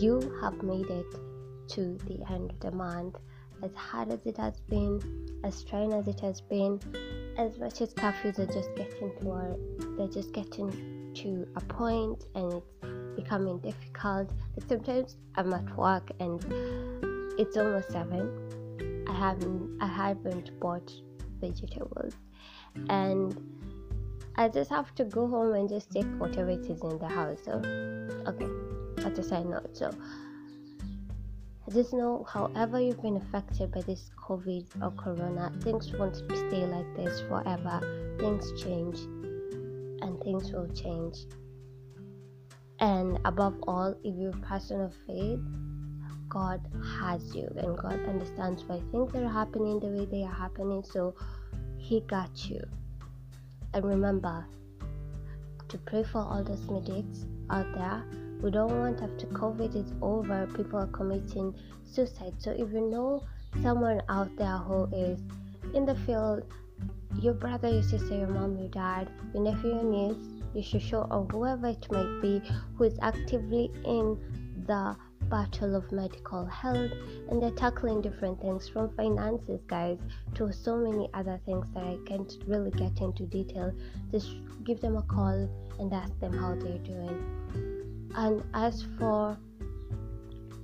You 0.01 0.21
have 0.41 0.63
made 0.63 0.91
it 0.91 1.13
to 1.75 1.99
the 2.07 2.19
end 2.31 2.51
of 2.51 2.61
the 2.61 2.71
month. 2.71 3.17
As 3.63 3.75
hard 3.75 4.11
as 4.11 4.25
it 4.27 4.37
has 4.39 4.61
been, 4.61 5.01
as 5.45 5.63
trying 5.65 5.93
as 5.93 6.09
it 6.09 6.21
has 6.21 6.41
been, 6.41 6.81
as 7.39 7.59
much 7.59 7.81
as 7.81 7.95
curfews 7.95 8.39
are 8.39 8.47
just 8.47 8.75
getting 8.75 9.13
to 9.21 9.31
our, 9.31 9.57
they're 9.97 10.09
just 10.09 10.33
getting 10.33 11.02
to 11.15 11.47
a 11.57 11.61
point 11.61 12.25
and 12.35 12.53
it's 12.53 13.17
becoming 13.17 13.59
difficult. 13.59 14.31
Sometimes 14.69 15.17
I'm 15.37 15.53
at 15.53 15.77
work 15.77 16.11
and 16.21 16.43
it's 17.39 17.57
almost 17.57 17.91
seven. 17.91 19.05
I 19.09 19.13
haven't 19.13 19.79
I 19.81 19.87
haven't 19.87 20.59
bought 20.61 20.93
vegetables 21.41 22.15
and 22.89 23.39
I 24.37 24.49
just 24.49 24.71
have 24.71 24.95
to 24.95 25.05
go 25.05 25.27
home 25.27 25.55
and 25.55 25.69
just 25.69 25.91
take 25.91 26.07
whatever 26.19 26.51
it 26.51 26.61
is 26.61 26.83
in 26.83 26.99
the 26.99 27.09
house. 27.09 27.39
So 27.45 27.53
okay, 28.27 28.49
that's 28.97 29.19
a 29.19 29.23
side 29.23 29.47
note. 29.47 29.77
So 29.77 29.91
just 31.73 31.95
know, 31.95 32.27
however, 32.29 32.81
you've 32.81 33.01
been 33.01 33.17
affected 33.17 33.73
by 33.73 33.81
this 33.83 34.11
COVID 34.21 34.67
or 34.83 34.91
Corona, 34.91 35.53
things 35.61 35.93
won't 35.93 36.17
stay 36.17 36.67
like 36.67 36.97
this 36.97 37.21
forever. 37.23 38.17
Things 38.19 38.63
change, 38.63 38.99
and 40.03 40.21
things 40.23 40.53
will 40.53 40.69
change. 40.69 41.17
And 42.81 43.19
above 43.25 43.55
all, 43.67 43.95
if 44.05 44.15
you're 44.17 44.31
a 44.31 44.47
person 44.47 44.81
of 44.81 44.95
faith, 45.07 45.41
God 46.29 46.61
has 47.01 47.35
you, 47.35 47.49
and 47.57 47.77
God 47.77 48.01
understands 48.09 48.65
why 48.65 48.81
things 48.91 49.15
are 49.15 49.29
happening 49.29 49.79
the 49.81 49.87
way 49.87 50.05
they 50.05 50.23
are 50.25 50.35
happening. 50.35 50.83
So, 50.83 51.15
He 51.79 52.01
got 52.01 52.51
you. 52.51 52.63
And 53.75 53.85
remember 53.85 54.45
to 55.69 55.79
pray 55.79 56.03
for 56.03 56.19
all 56.19 56.45
those 56.45 56.69
medics 56.69 57.25
out 57.49 57.67
there 57.75 58.05
we 58.43 58.51
don't 58.51 58.77
want 58.77 59.01
after 59.01 59.27
COVID 59.27 59.77
is 59.77 59.93
over, 60.03 60.49
people 60.49 60.81
are 60.81 60.89
committing 60.89 61.55
suicide. 61.85 62.35
So 62.39 62.51
if 62.51 62.73
you 62.73 62.81
know 62.81 63.23
someone 63.63 64.03
out 64.09 64.37
there 64.37 64.59
who 64.59 64.87
is 64.93 65.21
in 65.75 65.87
the 65.87 65.95
field, 65.95 66.43
your 67.21 67.35
brother, 67.35 67.69
your 67.69 67.83
sister, 67.83 68.17
your 68.17 68.29
mom, 68.29 68.57
your 68.57 68.69
dad, 68.69 69.11
your 69.35 69.43
nephew, 69.43 69.71
your 69.71 69.85
niece, 69.85 70.17
your 70.55 70.65
shushu, 70.65 71.11
or 71.11 71.27
whoever 71.31 71.69
it 71.69 71.87
might 71.91 72.21
be 72.21 72.43
who 72.77 72.85
is 72.85 72.99
actively 73.03 73.71
in 73.85 74.19
the 74.67 74.97
battle 75.29 75.75
of 75.75 75.91
medical 75.93 76.45
health 76.45 76.91
and 77.31 77.43
they're 77.43 77.51
tackling 77.53 78.03
different 78.03 78.39
things 78.41 78.69
from 78.69 78.95
finances 78.97 79.61
guys 79.67 79.99
to 80.35 80.53
so 80.53 80.77
many 80.77 81.09
other 81.15 81.41
things 81.47 81.65
that 81.75 81.83
i 81.85 81.97
can't 82.07 82.37
really 82.47 82.71
get 82.73 83.01
into 83.01 83.25
detail. 83.25 83.73
Just 84.11 84.37
give 84.65 84.81
them 84.81 84.97
a 84.97 85.03
call 85.03 85.49
and 85.79 85.93
ask 85.93 86.19
them 86.21 86.35
how 86.35 86.55
they're 86.55 86.79
doing. 86.79 88.11
And 88.15 88.43
as 88.53 88.85
for 88.99 89.39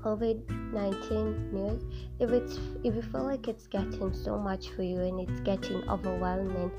covid-19 0.03 1.53
news 1.53 1.85
if 2.19 2.31
it's 2.31 2.59
if 2.85 2.95
you 2.95 3.03
feel 3.03 3.25
like 3.25 3.49
it's 3.49 3.67
getting 3.67 4.13
so 4.13 4.39
much 4.39 4.71
for 4.71 4.83
you 4.83 5.01
and 5.01 5.21
it's 5.21 5.41
getting 5.41 5.89
overwhelming 5.89 6.71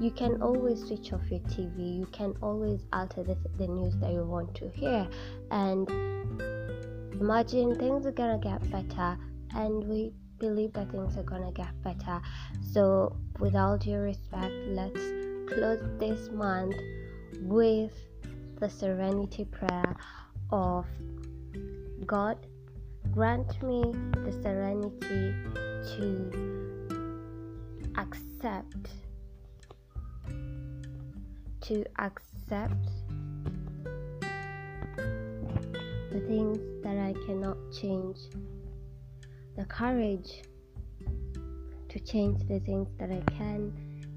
you 0.00 0.10
can 0.10 0.42
always 0.42 0.84
switch 0.84 1.12
off 1.12 1.22
your 1.30 1.40
TV. 1.40 1.98
You 1.98 2.06
can 2.06 2.34
always 2.42 2.80
alter 2.92 3.22
the, 3.22 3.36
the 3.58 3.66
news 3.68 3.96
that 3.98 4.12
you 4.12 4.24
want 4.24 4.54
to 4.56 4.68
hear. 4.70 5.06
And 5.50 5.88
imagine 7.12 7.74
things 7.76 8.04
are 8.06 8.12
gonna 8.12 8.38
get 8.38 8.68
better, 8.70 9.16
and 9.54 9.84
we 9.84 10.12
believe 10.38 10.72
that 10.72 10.90
things 10.90 11.16
are 11.16 11.22
gonna 11.22 11.52
get 11.52 11.80
better. 11.82 12.20
So, 12.72 13.16
with 13.38 13.54
all 13.54 13.78
due 13.78 13.98
respect, 13.98 14.52
let's 14.68 15.00
close 15.46 15.82
this 15.98 16.28
month 16.30 16.74
with 17.40 17.92
the 18.58 18.68
serenity 18.68 19.44
prayer 19.44 19.96
of 20.50 20.86
God. 22.06 22.38
Grant 23.12 23.62
me 23.62 23.92
the 24.24 24.32
serenity 24.42 25.34
to 25.96 26.54
accept 27.96 28.90
to 31.60 31.84
accept 31.98 32.88
the 36.10 36.20
things 36.28 36.58
that 36.82 36.98
I 36.98 37.14
cannot 37.26 37.56
change, 37.72 38.18
the 39.56 39.64
courage 39.64 40.42
to 41.88 42.00
change 42.00 42.46
the 42.48 42.60
things 42.60 42.88
that 42.98 43.10
I 43.10 43.22
can, 43.32 43.72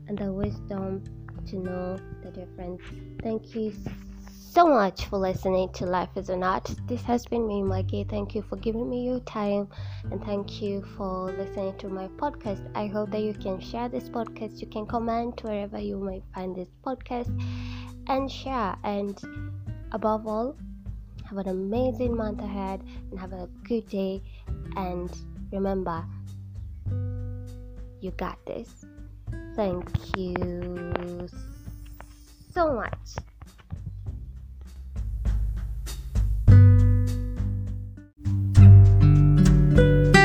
and 0.10 0.18
the 0.18 0.32
wisdom 0.32 1.04
to 1.48 1.56
know 1.58 1.98
the 2.22 2.32
difference. 2.32 2.82
Thank 3.24 3.56
you 3.56 3.72
so 4.58 4.66
much 4.66 5.06
for 5.06 5.20
listening 5.20 5.72
to 5.72 5.86
Life 5.86 6.10
is 6.16 6.30
an 6.30 6.42
Art. 6.42 6.68
This 6.88 7.04
has 7.04 7.28
been 7.28 7.48
me, 7.48 7.62
Maggie. 7.62 8.04
Thank 8.04 8.34
you 8.34 8.42
for 8.42 8.56
giving 8.56 8.90
me 8.90 9.06
your 9.06 9.20
time 9.20 9.68
and 10.10 10.20
thank 10.26 10.64
you 10.64 10.82
for 10.98 11.32
listening 11.32 11.78
to 11.78 11.90
my 11.90 12.08
podcast. 12.08 12.68
I 12.74 12.88
hope 12.88 13.12
that 13.12 13.22
you 13.22 13.36
can 13.36 13.60
share 13.60 13.88
this 13.88 14.10
podcast. 14.10 14.60
You 14.60 14.66
can 14.66 14.88
comment 14.88 15.44
wherever 15.44 15.78
you 15.78 16.00
might 16.00 16.24
find 16.34 16.56
this 16.56 16.70
podcast 16.84 17.30
and 18.08 18.32
share. 18.32 18.76
And 18.84 19.22
above 19.92 20.26
all, 20.26 20.56
have 21.30 21.38
an 21.38 21.50
amazing 21.50 22.18
month 22.18 22.42
ahead 22.42 22.82
and 23.12 23.20
have 23.20 23.34
a 23.34 23.48
good 23.64 23.88
day. 23.90 24.24
And 24.76 25.16
remember, 25.52 26.04
you 28.02 28.10
got 28.10 28.44
this. 28.48 28.88
Thank 29.56 30.18
you 30.18 31.28
so 32.56 32.74
much. 32.74 33.27
Bye. 39.78 40.17